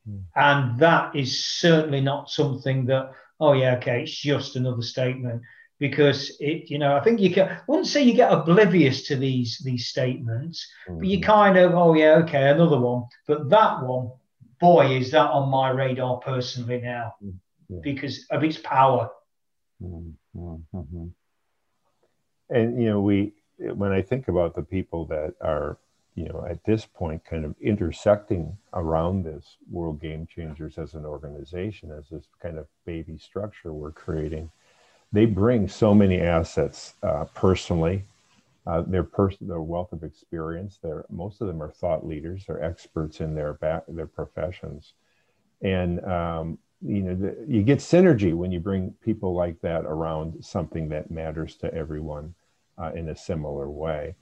mm. 0.07 0.21
and 0.35 0.79
that 0.79 1.15
is 1.15 1.43
certainly 1.43 2.01
not 2.01 2.29
something 2.29 2.85
that 2.85 3.11
oh 3.39 3.53
yeah 3.53 3.75
okay 3.75 4.03
it's 4.03 4.15
just 4.15 4.55
another 4.55 4.81
statement 4.81 5.41
because 5.79 6.35
it, 6.39 6.69
you 6.69 6.77
know, 6.77 6.95
I 6.95 6.99
think 6.99 7.19
you 7.21 7.33
can. 7.33 7.47
I 7.47 7.61
wouldn't 7.67 7.87
say 7.87 8.03
you 8.03 8.13
get 8.13 8.31
oblivious 8.31 9.07
to 9.07 9.15
these 9.15 9.59
these 9.59 9.87
statements, 9.87 10.67
mm. 10.87 10.99
but 10.99 11.07
you 11.07 11.19
mm. 11.19 11.23
kind 11.23 11.57
of, 11.57 11.73
oh 11.73 11.93
yeah, 11.93 12.15
okay, 12.23 12.49
another 12.49 12.79
one. 12.79 13.05
But 13.25 13.49
that 13.49 13.81
one, 13.83 14.11
boy, 14.59 14.97
is 14.97 15.11
that 15.11 15.31
on 15.31 15.49
my 15.49 15.69
radar 15.69 16.17
personally 16.17 16.81
now 16.81 17.15
mm. 17.23 17.33
yeah. 17.69 17.79
because 17.81 18.25
of 18.29 18.43
its 18.43 18.57
power. 18.57 19.09
Mm-hmm. 19.81 21.07
And 22.49 22.81
you 22.81 22.89
know, 22.89 23.01
we 23.01 23.33
when 23.59 23.91
I 23.91 24.01
think 24.01 24.27
about 24.27 24.55
the 24.55 24.61
people 24.61 25.05
that 25.05 25.33
are, 25.41 25.77
you 26.15 26.27
know, 26.29 26.45
at 26.49 26.63
this 26.63 26.85
point, 26.85 27.23
kind 27.25 27.45
of 27.45 27.55
intersecting 27.61 28.57
around 28.73 29.23
this 29.23 29.57
World 29.69 30.01
Game 30.01 30.27
Changers 30.27 30.77
as 30.77 30.93
an 30.93 31.05
organization, 31.05 31.91
as 31.91 32.09
this 32.09 32.25
kind 32.41 32.57
of 32.57 32.67
baby 32.85 33.17
structure 33.17 33.73
we're 33.73 33.91
creating 33.91 34.51
they 35.11 35.25
bring 35.25 35.67
so 35.67 35.93
many 35.93 36.19
assets 36.21 36.93
uh, 37.03 37.25
personally. 37.33 38.03
Uh, 38.67 38.81
their 38.81 39.03
person, 39.03 39.47
their 39.47 39.61
wealth 39.61 39.91
of 39.93 40.03
experience. 40.03 40.77
They're 40.83 41.05
most 41.09 41.41
of 41.41 41.47
them 41.47 41.63
are 41.63 41.71
thought 41.71 42.05
leaders. 42.05 42.43
They're 42.45 42.63
experts 42.63 43.19
in 43.19 43.33
their 43.33 43.53
back, 43.53 43.83
their 43.87 44.05
professions, 44.05 44.93
and 45.63 46.05
um, 46.05 46.59
you 46.81 47.01
know 47.01 47.15
the, 47.15 47.45
you 47.47 47.63
get 47.63 47.79
synergy 47.79 48.35
when 48.35 48.51
you 48.51 48.59
bring 48.59 48.93
people 49.03 49.33
like 49.33 49.59
that 49.61 49.85
around 49.85 50.45
something 50.45 50.89
that 50.89 51.09
matters 51.09 51.55
to 51.55 51.73
everyone 51.73 52.35
uh, 52.79 52.91
in 52.93 53.09
a 53.09 53.15
similar 53.15 53.69
way. 53.69 54.15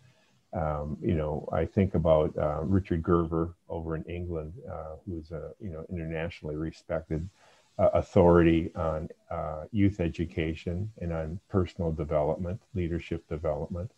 Um, 0.53 0.97
you 1.01 1.13
know, 1.13 1.47
I 1.51 1.65
think 1.65 1.93
about 1.93 2.35
uh, 2.37 2.61
Richard 2.61 3.03
Gerver 3.03 3.53
over 3.69 3.95
in 3.95 4.03
England, 4.03 4.53
uh, 4.71 4.95
who's 5.05 5.31
a 5.31 5.51
you 5.59 5.69
know 5.69 5.85
internationally 5.89 6.55
respected 6.55 7.29
uh, 7.77 7.89
authority 7.93 8.71
on 8.75 9.09
uh, 9.29 9.65
youth 9.71 9.99
education 9.99 10.91
and 10.99 11.13
on 11.13 11.39
personal 11.49 11.91
development, 11.91 12.61
leadership 12.73 13.27
development. 13.27 13.91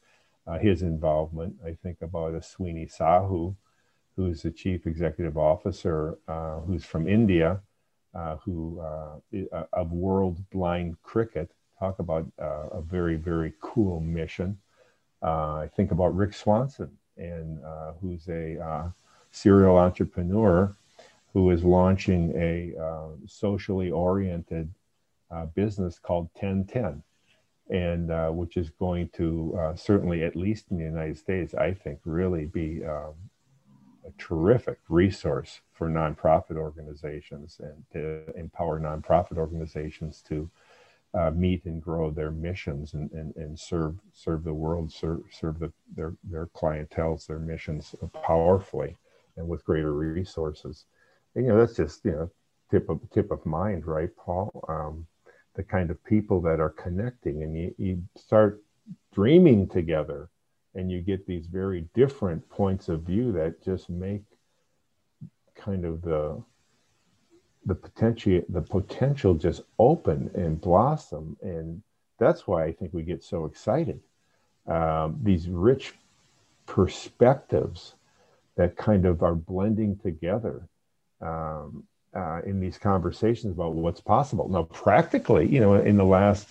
Uh, 0.48 0.58
his 0.58 0.82
involvement, 0.82 1.56
I 1.64 1.78
think 1.84 2.02
about 2.02 2.34
a 2.34 2.42
Sweeney 2.42 2.88
Sahu, 2.88 3.56
who's 4.16 4.42
the 4.42 4.52
chief 4.52 4.88
executive 4.88 5.38
officer, 5.38 6.18
who's 6.66 6.84
from 6.84 7.08
India, 7.08 7.62
who 8.44 8.82
of 8.82 9.92
World 9.92 10.50
Blind 10.50 11.02
Cricket. 11.04 11.52
Talk 11.80 12.00
about 12.00 12.28
a 12.38 12.82
very, 12.82 13.16
very 13.16 13.54
cool 13.62 14.02
mission. 14.02 14.58
Uh, 15.22 15.56
I 15.56 15.70
think 15.76 15.92
about 15.92 16.16
Rick 16.16 16.34
Swanson, 16.34 16.92
and 17.18 17.64
uh, 17.64 17.94
who's 18.02 18.28
a 18.30 18.60
uh, 18.60 18.90
serial 19.32 19.78
entrepreneur 19.78 20.76
who 21.34 21.52
is 21.52 21.64
launching 21.64 22.34
a 22.36 22.74
uh, 22.82 23.10
socially 23.28 23.92
oriented 23.92 24.74
uh, 25.30 25.46
business 25.48 26.00
called 26.00 26.30
1010, 26.34 27.04
and 27.70 28.12
uh, 28.12 28.30
which 28.30 28.58
is 28.58 28.70
going 28.72 29.10
to 29.10 29.74
certainly, 29.76 30.24
at 30.24 30.36
least 30.36 30.66
in 30.72 30.78
the 30.78 30.84
United 30.84 31.18
States, 31.18 31.54
I 31.54 31.74
think, 31.74 32.00
really 32.06 32.46
be 32.46 32.84
um, 32.84 33.14
a 34.08 34.12
terrific 34.18 34.80
resource 34.88 35.60
for 35.74 35.88
nonprofit 35.88 36.56
organizations 36.56 37.60
and 37.62 37.84
to 37.92 38.24
empower 38.36 38.80
nonprofit 38.80 39.38
organizations 39.38 40.24
to 40.30 40.50
uh, 41.14 41.32
meet 41.32 41.66
and 41.66 41.82
grow 41.82 42.12
their 42.12 42.32
missions 42.32 42.94
and, 42.94 43.12
and, 43.12 43.36
and 43.36 43.60
serve 43.60 43.96
serve 44.14 44.44
the 44.44 44.54
world, 44.54 44.92
serve, 44.92 45.22
serve 45.32 45.60
the, 45.60 45.72
their 45.96 46.14
their 46.24 46.48
clientels, 46.48 47.26
their 47.26 47.40
missions 47.40 47.96
powerfully 48.24 48.96
and 49.38 49.48
with 49.48 49.66
greater 49.66 49.94
resources. 49.94 50.86
And, 51.34 51.46
you 51.46 51.52
know, 51.52 51.60
that's 51.60 51.76
just 51.76 52.06
you 52.06 52.12
know 52.12 52.32
tip 52.70 52.90
of 52.90 53.00
tip 53.12 53.32
of 53.32 53.46
mind, 53.46 53.88
right, 53.88 54.16
Paul? 54.16 54.64
Um, 54.68 55.08
the 55.56 55.64
kind 55.64 55.90
of 55.90 56.04
people 56.04 56.40
that 56.42 56.60
are 56.60 56.70
connecting, 56.70 57.44
and 57.44 57.58
you, 57.58 57.74
you 57.78 58.04
start 58.16 58.62
dreaming 59.14 59.68
together, 59.68 60.30
and 60.76 60.92
you 60.92 61.02
get 61.02 61.26
these 61.26 61.48
very 61.48 61.86
different 61.96 62.48
points 62.50 62.88
of 62.88 63.02
view 63.02 63.32
that 63.32 63.64
just 63.64 63.90
make 63.90 64.22
kind 65.56 65.86
of 65.86 66.02
the 66.02 66.42
the 67.70 67.76
potential 67.76 68.42
the 68.50 68.62
potential 68.62 69.34
just 69.36 69.62
open 69.78 70.30
and 70.34 70.60
blossom 70.60 71.38
and 71.42 71.82
that's 72.18 72.46
why 72.48 72.66
i 72.66 72.72
think 72.72 72.94
we 72.94 73.04
get 73.04 73.24
so 73.24 73.46
excited. 73.46 74.00
Um, 74.68 75.18
these 75.24 75.48
rich 75.48 75.94
perspectives 76.66 77.96
that 78.56 78.76
kind 78.76 79.06
of 79.06 79.24
are 79.24 79.34
blending 79.34 79.98
together 79.98 80.68
um, 81.22 81.84
uh, 82.14 82.42
in 82.46 82.60
these 82.60 82.78
conversations 82.78 83.54
about 83.54 83.74
what's 83.74 84.02
possible. 84.02 84.48
Now 84.50 84.64
practically 84.64 85.48
you 85.48 85.60
know 85.60 85.76
in 85.76 85.96
the 85.98 86.06
last 86.20 86.48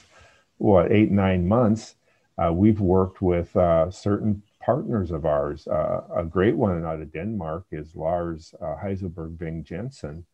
what 0.57 0.91
eight 0.91 1.11
nine 1.11 1.47
months 1.47 1.95
uh, 2.39 2.53
we've 2.53 2.81
worked 2.81 3.21
with 3.21 3.55
uh, 3.57 3.91
certain 3.91 4.43
partners 4.61 5.11
of 5.11 5.25
ours. 5.25 5.67
Uh, 5.67 6.03
a 6.15 6.25
great 6.25 6.57
one 6.57 6.85
out 6.85 7.01
of 7.01 7.13
denmark 7.13 7.65
is 7.73 7.95
lars 7.95 8.55
uh, 8.61 8.77
heiselberg 8.83 9.37
bing 9.39 9.65
jensen 9.65 10.25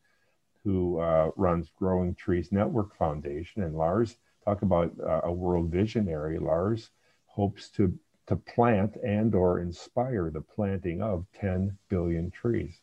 who 0.65 0.99
uh, 0.99 1.31
runs 1.37 1.71
Growing 1.79 2.15
Trees 2.15 2.51
Network 2.51 2.97
Foundation. 2.97 3.63
And 3.63 3.77
Lars, 3.77 4.17
talk 4.45 4.63
about 4.63 4.93
uh, 5.01 5.21
a 5.25 5.33
world 5.33 5.71
visionary. 5.71 6.39
Lars 6.39 6.91
hopes 7.27 7.69
to 7.71 7.97
to 8.27 8.37
plant 8.37 8.97
and 9.05 9.35
or 9.35 9.61
inspire 9.61 10.31
the 10.31 10.41
planting 10.41 11.03
of 11.03 11.27
10 11.39 11.77
billion 11.91 12.31
trees, 12.31 12.81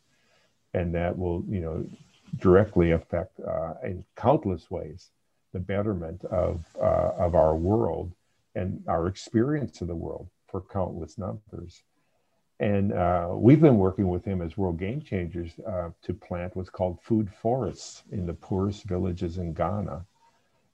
and 0.76 0.94
that 0.94 1.18
will 1.18 1.44
you 1.50 1.60
know 1.60 1.86
directly 2.38 2.92
affect 2.92 3.40
uh, 3.40 3.74
in 3.84 4.06
countless 4.16 4.70
ways 4.70 5.10
the 5.54 5.60
betterment 5.60 6.24
of 6.26 6.64
uh, 6.80 7.12
of 7.18 7.36
our 7.36 7.56
world 7.56 8.12
and 8.56 8.84
our 8.88 9.08
experience 9.08 9.82
of 9.82 9.88
the 9.88 9.96
world 9.96 10.28
for 10.48 10.62
countless 10.62 11.18
numbers. 11.18 11.84
And 12.62 12.94
uh, 12.94 13.30
we've 13.34 13.60
been 13.60 13.80
working 13.80 14.08
with 14.08 14.24
him 14.24 14.40
as 14.40 14.56
World 14.56 14.78
Game 14.78 15.02
Changers 15.02 15.54
uh, 15.68 15.90
to 16.04 16.14
plant 16.14 16.56
what's 16.56 16.70
called 16.70 17.02
food 17.02 17.28
forests 17.42 18.04
in 18.12 18.28
the 18.28 18.36
poorest 18.36 18.84
villages 18.84 19.40
in 19.40 19.54
Ghana. 19.54 20.06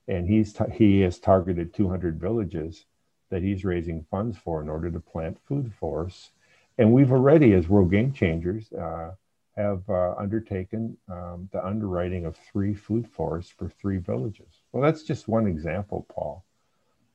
And 0.10 0.28
he's 0.28 0.52
ta- 0.52 0.70
he 0.70 1.00
has 1.02 1.18
targeted 1.18 1.74
200 1.74 2.20
villages 2.20 2.84
that 3.30 3.42
he's 3.42 3.64
raising 3.64 4.04
funds 4.12 4.38
for 4.38 4.62
in 4.62 4.68
order 4.68 4.92
to 4.92 5.00
plant 5.00 5.40
food 5.48 5.72
forests. 5.80 6.32
And 6.78 6.92
we've 6.92 7.14
already, 7.14 7.54
as 7.54 7.70
World 7.70 7.90
Game 7.90 8.12
Changers, 8.12 8.70
uh, 8.74 9.12
have 9.56 9.90
uh, 9.90 10.14
undertaken 10.18 10.98
um, 11.10 11.48
the 11.54 11.66
underwriting 11.66 12.26
of 12.26 12.36
three 12.36 12.74
food 12.74 13.08
forests 13.08 13.54
for 13.58 13.70
three 13.70 13.98
villages. 13.98 14.62
Well, 14.74 14.84
that's 14.84 15.04
just 15.04 15.30
one 15.30 15.48
example, 15.48 16.06
Paul, 16.14 16.44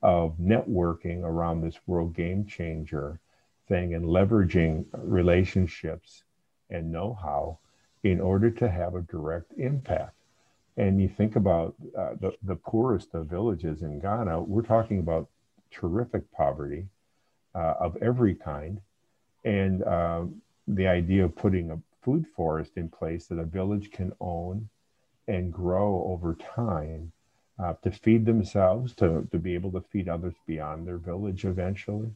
of 0.02 0.38
networking 0.38 1.24
around 1.24 1.61
this 1.61 1.78
World 1.87 2.14
Game 2.14 2.46
Changer 2.46 3.20
thing 3.68 3.94
and 3.94 4.05
leveraging 4.05 4.85
relationships 4.92 6.25
and 6.70 6.90
know 6.90 7.16
how 7.20 7.59
in 8.03 8.20
order 8.20 8.51
to 8.51 8.68
have 8.68 8.94
a 8.94 9.03
direct 9.03 9.53
impact. 9.57 10.14
And 10.77 11.01
you 11.01 11.09
think 11.09 11.37
about 11.37 11.75
uh, 11.96 12.14
the, 12.20 12.33
the 12.42 12.57
poorest 12.57 13.14
of 13.14 13.27
villages 13.27 13.83
in 13.83 14.01
Ghana, 14.01 14.40
we're 14.40 14.62
talking 14.62 14.98
about 14.98 15.29
terrific 15.70 16.31
poverty 16.33 16.87
uh, 17.55 17.75
of 17.79 17.96
every 18.03 18.35
kind. 18.35 18.81
And 19.44 19.83
uh, 19.83 20.25
the 20.66 20.87
idea 20.87 21.25
of 21.25 21.37
putting 21.37 21.70
a 21.70 21.79
food 22.03 22.25
forest 22.35 22.72
in 22.77 22.88
place 22.88 23.27
that 23.27 23.38
a 23.38 23.44
village 23.44 23.90
can 23.90 24.12
own 24.20 24.68
and 25.29 25.53
grow 25.53 26.05
over 26.09 26.35
time 26.35 27.12
uh, 27.62 27.75
to 27.83 27.90
feed 27.90 28.25
themselves, 28.25 28.94
to, 28.94 29.29
to 29.31 29.38
be 29.38 29.55
able 29.55 29.70
to 29.72 29.85
feed 29.92 30.09
others 30.09 30.35
beyond 30.46 30.87
their 30.87 30.98
village 30.98 31.44
eventually 31.44 32.11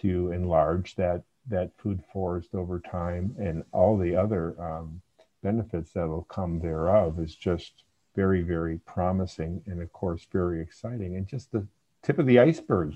to 0.00 0.32
enlarge 0.32 0.94
that 0.96 1.22
that 1.48 1.70
food 1.78 2.02
forest 2.12 2.50
over 2.54 2.78
time 2.78 3.34
and 3.38 3.64
all 3.72 3.96
the 3.96 4.14
other 4.14 4.54
um, 4.62 5.00
benefits 5.42 5.92
that 5.92 6.06
will 6.06 6.24
come 6.24 6.60
thereof 6.60 7.18
is 7.18 7.34
just 7.34 7.84
very 8.14 8.42
very 8.42 8.78
promising 8.78 9.62
and 9.66 9.80
of 9.80 9.92
course 9.92 10.26
very 10.32 10.60
exciting 10.60 11.16
and 11.16 11.26
just 11.26 11.50
the 11.52 11.66
tip 12.02 12.18
of 12.18 12.26
the 12.26 12.38
iceberg 12.38 12.94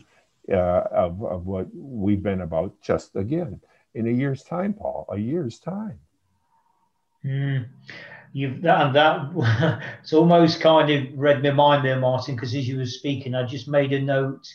uh, 0.53 0.85
of, 0.93 1.23
of 1.25 1.47
what 1.47 1.67
we've 1.75 2.23
been 2.23 2.43
about 2.43 2.73
just 2.83 3.17
again 3.17 3.61
in 3.95 4.07
a 4.07 4.11
year's 4.11 4.43
time 4.43 4.73
paul 4.73 5.07
a 5.11 5.19
year's 5.19 5.59
time 5.59 5.99
mm. 7.25 7.65
You've 8.37 8.63
that 8.63 8.93
that 8.95 9.81
it's 10.03 10.13
almost 10.13 10.61
kind 10.61 10.91
of 10.91 11.17
read 11.17 11.41
my 11.41 11.53
mind 11.53 11.85
there, 11.85 12.01
Martin, 12.01 12.35
because 12.35 12.53
as 12.53 12.67
you 12.67 12.79
were 12.79 12.85
speaking, 12.85 13.33
I 13.33 13.45
just 13.45 13.69
made 13.69 13.93
a 13.93 14.03
note 14.03 14.53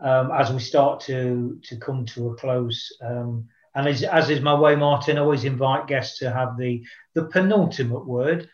um, 0.00 0.30
as 0.32 0.52
we 0.52 0.60
start 0.60 1.00
to 1.02 1.58
to 1.64 1.76
come 1.76 2.06
to 2.06 2.30
a 2.30 2.36
close. 2.36 2.92
Um, 3.02 3.48
and 3.74 3.86
as, 3.86 4.02
as 4.02 4.30
is 4.30 4.40
my 4.40 4.54
way, 4.58 4.74
Martin, 4.74 5.16
I 5.16 5.20
always 5.20 5.44
invite 5.44 5.86
guests 5.86 6.18
to 6.18 6.30
have 6.30 6.56
the 6.56 6.82
the 7.14 7.24
penultimate 7.24 8.06
word. 8.06 8.48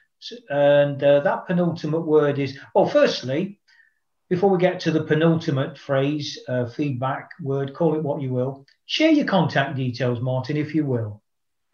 And 0.49 1.03
uh, 1.03 1.21
that 1.21 1.47
penultimate 1.47 2.07
word 2.07 2.39
is 2.39 2.59
well. 2.75 2.89
Firstly, 2.89 3.61
before 4.29 4.51
we 4.51 4.59
get 4.59 4.81
to 4.81 4.91
the 4.91 5.05
penultimate 5.05 5.79
phrase, 5.79 6.39
uh, 6.49 6.67
feedback 6.67 7.31
word, 7.41 7.75
call 7.75 7.95
it 7.95 8.03
what 8.03 8.21
you 8.21 8.33
will. 8.33 8.67
Share 8.87 9.11
your 9.11 9.27
contact 9.27 9.77
details, 9.77 10.21
Martin, 10.21 10.57
if 10.57 10.75
you 10.75 10.85
will. 10.85 11.23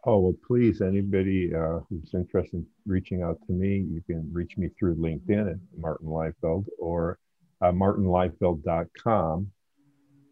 Oh, 0.04 0.18
well, 0.18 0.34
please, 0.46 0.82
anybody 0.82 1.54
uh, 1.54 1.78
who's 1.88 2.10
interested 2.12 2.54
in 2.54 2.66
reaching 2.86 3.22
out 3.22 3.38
to 3.46 3.52
me, 3.52 3.86
you 3.88 4.02
can 4.04 4.28
reach 4.32 4.56
me 4.58 4.68
through 4.76 4.96
LinkedIn 4.96 5.52
at 5.52 5.58
Martin 5.78 6.08
Leifeld 6.08 6.66
or 6.78 7.18
uh, 7.60 7.70
martinleifeld.com. 7.70 9.50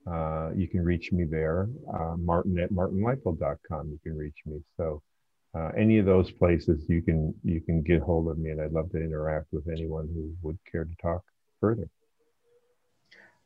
Uh, 0.07 0.51
you 0.55 0.69
can 0.69 0.83
reach 0.83 1.13
me 1.13 1.25
there. 1.25 1.69
Uh, 1.93 2.17
Martin 2.17 2.59
at 2.59 2.73
martinleifeld.com. 2.73 3.91
You 3.91 3.99
can 4.03 4.17
reach 4.17 4.37
me. 4.47 4.63
So 4.77 5.03
uh, 5.55 5.71
any 5.77 5.99
of 5.99 6.07
those 6.07 6.31
places 6.31 6.85
you 6.89 7.03
can 7.03 7.35
you 7.43 7.61
can 7.61 7.83
get 7.83 8.01
hold 8.01 8.29
of 8.29 8.39
me, 8.39 8.51
and 8.51 8.61
I'd 8.61 8.73
love 8.73 8.91
to 8.93 9.03
interact 9.03 9.47
with 9.53 9.69
anyone 9.69 10.09
who 10.13 10.33
would 10.43 10.59
care 10.71 10.85
to 10.85 10.95
talk 11.03 11.23
further. 11.61 11.89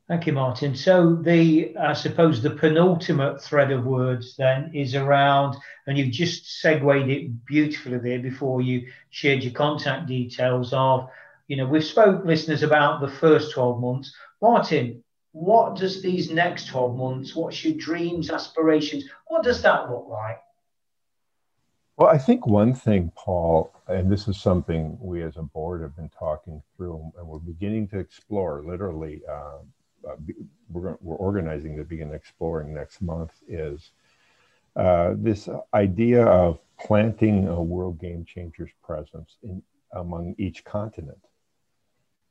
Thank 0.07 0.27
you, 0.27 0.33
Martin. 0.33 0.75
So 0.75 1.15
the 1.15 1.75
I 1.77 1.93
suppose 1.93 2.43
the 2.43 2.51
penultimate 2.51 3.41
thread 3.41 3.71
of 3.71 3.85
words 3.85 4.35
then 4.37 4.69
is 4.75 4.93
around, 4.93 5.57
and 5.87 5.97
you've 5.97 6.11
just 6.11 6.61
segued 6.61 7.09
it 7.09 7.45
beautifully 7.45 7.97
there 7.97 8.19
before 8.19 8.61
you 8.61 8.87
shared 9.09 9.41
your 9.41 9.53
contact 9.53 10.05
details 10.07 10.73
of, 10.73 11.09
you 11.47 11.57
know, 11.57 11.65
we've 11.65 11.83
spoke 11.83 12.23
listeners 12.23 12.61
about 12.61 13.01
the 13.01 13.07
first 13.07 13.51
12 13.53 13.81
months. 13.81 14.13
Martin, 14.43 15.03
what 15.35 15.75
does 15.75 16.01
these 16.01 16.31
next 16.31 16.67
12 16.67 16.95
months, 16.95 17.35
what's 17.35 17.61
your 17.65 17.73
dreams, 17.73 18.29
aspirations, 18.29 19.03
what 19.27 19.43
does 19.43 19.61
that 19.63 19.91
look 19.91 20.07
like? 20.07 20.39
Well, 21.97 22.07
I 22.07 22.17
think 22.17 22.47
one 22.47 22.73
thing, 22.73 23.11
Paul, 23.17 23.73
and 23.89 24.09
this 24.09 24.29
is 24.29 24.37
something 24.41 24.97
we 25.01 25.23
as 25.23 25.35
a 25.35 25.41
board 25.41 25.81
have 25.81 25.93
been 25.93 26.09
talking 26.17 26.63
through, 26.77 27.11
and 27.17 27.27
we're 27.27 27.39
beginning 27.39 27.89
to 27.89 27.99
explore. 27.99 28.63
Literally, 28.65 29.23
uh, 29.29 29.57
uh, 30.09 30.15
we're, 30.69 30.95
we're 31.01 31.17
organizing 31.17 31.75
to 31.75 31.83
begin 31.83 32.13
exploring 32.13 32.73
next 32.73 33.01
month. 33.01 33.31
Is 33.45 33.91
uh, 34.77 35.15
this 35.17 35.49
idea 35.73 36.25
of 36.25 36.59
planting 36.79 37.49
a 37.49 37.61
World 37.61 37.99
Game 37.99 38.23
Changers 38.23 38.71
presence 38.81 39.35
in 39.43 39.61
among 39.91 40.35
each 40.37 40.63
continent? 40.63 41.19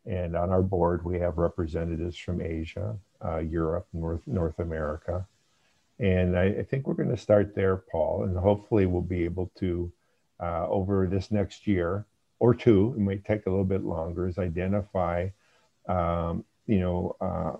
And 0.07 0.37
on 0.37 0.51
our 0.51 0.63
board, 0.63 1.05
we 1.05 1.19
have 1.21 1.39
representatives 1.39 2.17
from 2.17 2.41
Asia, 2.41 2.97
uh, 3.25 3.39
Europe, 3.39 3.87
North, 3.93 4.21
North 4.27 4.59
America. 4.59 5.27
And 5.99 6.37
I, 6.37 6.45
I 6.45 6.63
think 6.63 6.87
we're 6.87 6.95
going 6.95 7.11
to 7.11 7.17
start 7.17 7.55
there, 7.55 7.77
Paul, 7.77 8.25
and 8.25 8.37
hopefully 8.37 8.87
we'll 8.87 9.01
be 9.01 9.25
able 9.25 9.51
to, 9.61 9.91
uh, 10.41 10.67
over 10.69 11.07
this 11.07 11.31
next 11.31 11.67
year 11.67 12.05
or 12.39 12.55
two, 12.55 12.93
it 12.97 13.01
might 13.01 13.25
take 13.25 13.47
a 13.47 13.51
little 13.51 13.65
bit 13.65 13.85
longer, 13.85 14.27
is 14.27 14.39
identify, 14.39 15.29
um, 15.89 16.45
you 16.67 16.81
know, 16.81 17.17
uh, 17.21 17.57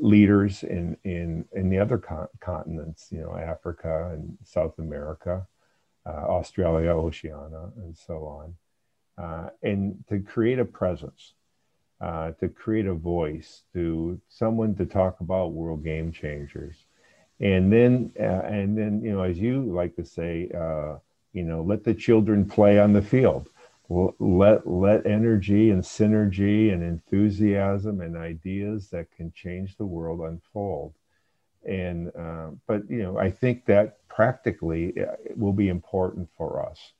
leaders 0.00 0.62
in, 0.62 0.96
in, 1.04 1.44
in 1.52 1.70
the 1.70 1.78
other 1.78 1.98
con- 1.98 2.28
continents, 2.40 3.08
you 3.10 3.20
know, 3.20 3.36
Africa 3.36 4.10
and 4.12 4.36
South 4.44 4.78
America, 4.78 5.46
uh, 6.04 6.10
Australia, 6.10 6.90
Oceania, 6.90 7.70
and 7.76 7.96
so 7.96 8.24
on, 8.24 9.24
uh, 9.24 9.48
and 9.62 10.04
to 10.08 10.20
create 10.20 10.58
a 10.58 10.64
presence, 10.64 11.32
uh, 12.00 12.32
to 12.32 12.48
create 12.48 12.86
a 12.86 12.94
voice, 12.94 13.62
to 13.72 14.20
someone 14.28 14.74
to 14.74 14.86
talk 14.86 15.20
about 15.20 15.52
world 15.52 15.82
game 15.82 16.12
changers, 16.12 16.84
and 17.40 17.72
then 17.72 18.12
uh, 18.18 18.42
and 18.46 18.76
then 18.76 19.02
you 19.02 19.12
know, 19.12 19.22
as 19.22 19.38
you 19.38 19.62
like 19.62 19.96
to 19.96 20.04
say, 20.04 20.50
uh, 20.54 20.96
you 21.32 21.42
know, 21.42 21.62
let 21.62 21.84
the 21.84 21.94
children 21.94 22.44
play 22.44 22.78
on 22.78 22.92
the 22.92 23.02
field. 23.02 23.48
Let 23.88 24.66
let 24.66 25.06
energy 25.06 25.70
and 25.70 25.82
synergy 25.82 26.72
and 26.72 26.82
enthusiasm 26.82 28.00
and 28.00 28.16
ideas 28.16 28.88
that 28.90 29.10
can 29.12 29.32
change 29.32 29.76
the 29.76 29.86
world 29.86 30.20
unfold. 30.20 30.94
And 31.64 32.10
uh, 32.16 32.50
but 32.66 32.88
you 32.90 33.02
know 33.02 33.18
i 33.18 33.30
think 33.30 33.64
that 33.66 34.06
practically 34.08 34.94
uh, 35.00 35.16
will 35.34 35.52
be 35.52 35.68
important 35.68 36.28
for 36.36 36.64
us 36.64 36.92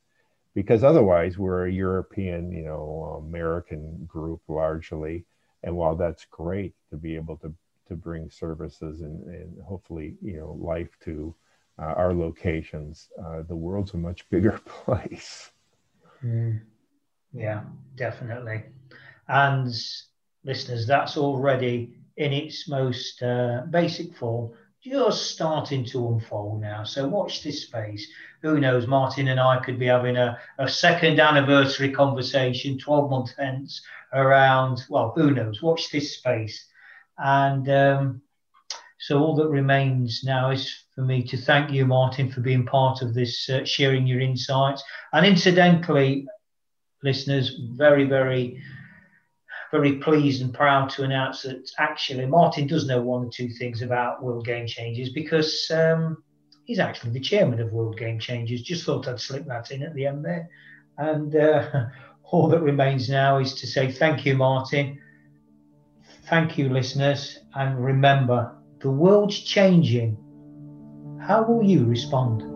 because 0.56 0.82
otherwise 0.82 1.38
we're 1.38 1.66
a 1.68 1.72
european 1.72 2.50
you 2.50 2.64
know 2.64 3.22
american 3.28 4.04
group 4.06 4.40
largely 4.48 5.24
and 5.62 5.76
while 5.76 5.94
that's 5.94 6.26
great 6.32 6.74
to 6.90 6.96
be 6.96 7.14
able 7.14 7.36
to 7.36 7.54
to 7.86 7.94
bring 7.94 8.28
services 8.28 9.02
and, 9.02 9.22
and 9.26 9.62
hopefully 9.62 10.16
you 10.20 10.38
know 10.38 10.58
life 10.60 10.90
to 11.04 11.32
uh, 11.78 11.94
our 12.02 12.12
locations 12.12 13.10
uh, 13.24 13.42
the 13.48 13.54
world's 13.56 13.94
a 13.94 13.96
much 13.96 14.28
bigger 14.30 14.58
place 14.84 15.52
mm. 16.24 16.60
Yeah, 17.36 17.64
definitely. 17.96 18.64
And 19.28 19.74
listeners, 20.44 20.86
that's 20.86 21.16
already 21.16 21.94
in 22.16 22.32
its 22.32 22.68
most 22.68 23.22
uh, 23.22 23.62
basic 23.70 24.16
form, 24.16 24.52
just 24.90 25.30
starting 25.32 25.84
to 25.84 26.08
unfold 26.08 26.60
now. 26.60 26.84
So 26.84 27.08
watch 27.08 27.42
this 27.42 27.62
space. 27.62 28.06
Who 28.42 28.60
knows? 28.60 28.86
Martin 28.86 29.28
and 29.28 29.40
I 29.40 29.58
could 29.64 29.78
be 29.78 29.86
having 29.86 30.16
a, 30.16 30.38
a 30.58 30.68
second 30.68 31.18
anniversary 31.18 31.90
conversation 31.90 32.78
12 32.78 33.10
months 33.10 33.34
hence 33.36 33.82
around, 34.12 34.84
well, 34.88 35.12
who 35.16 35.32
knows? 35.32 35.60
Watch 35.62 35.90
this 35.90 36.16
space. 36.16 36.64
And 37.18 37.68
um, 37.68 38.22
so 38.98 39.18
all 39.18 39.34
that 39.36 39.48
remains 39.48 40.22
now 40.24 40.50
is 40.50 40.72
for 40.94 41.02
me 41.02 41.22
to 41.24 41.36
thank 41.36 41.72
you, 41.72 41.84
Martin, 41.86 42.30
for 42.30 42.40
being 42.40 42.64
part 42.64 43.02
of 43.02 43.12
this, 43.12 43.48
uh, 43.50 43.64
sharing 43.64 44.06
your 44.06 44.20
insights. 44.20 44.82
And 45.12 45.26
incidentally, 45.26 46.26
listeners, 47.02 47.58
very, 47.72 48.04
very, 48.04 48.62
very 49.70 49.96
pleased 49.96 50.42
and 50.42 50.54
proud 50.54 50.90
to 50.90 51.02
announce 51.02 51.42
that 51.42 51.70
actually 51.78 52.26
Martin 52.26 52.66
does 52.66 52.86
know 52.86 53.00
one 53.00 53.24
or 53.24 53.30
two 53.30 53.48
things 53.48 53.82
about 53.82 54.22
World 54.22 54.44
Game 54.44 54.66
Changers 54.66 55.10
because 55.10 55.70
um, 55.70 56.22
he's 56.64 56.78
actually 56.78 57.10
the 57.10 57.20
chairman 57.20 57.60
of 57.60 57.72
World 57.72 57.98
Game 57.98 58.18
Changers. 58.18 58.62
Just 58.62 58.84
thought 58.84 59.08
I'd 59.08 59.20
slip 59.20 59.46
that 59.46 59.70
in 59.70 59.82
at 59.82 59.94
the 59.94 60.06
end 60.06 60.24
there. 60.24 60.48
And 60.98 61.34
uh, 61.34 61.86
all 62.24 62.48
that 62.48 62.62
remains 62.62 63.08
now 63.08 63.38
is 63.38 63.54
to 63.54 63.66
say 63.66 63.90
thank 63.90 64.24
you, 64.24 64.36
Martin. 64.36 65.00
Thank 66.28 66.58
you, 66.58 66.68
listeners. 66.68 67.38
And 67.54 67.82
remember, 67.84 68.56
the 68.80 68.90
world's 68.90 69.40
changing. 69.40 70.16
How 71.20 71.42
will 71.42 71.62
you 71.62 71.84
respond? 71.84 72.55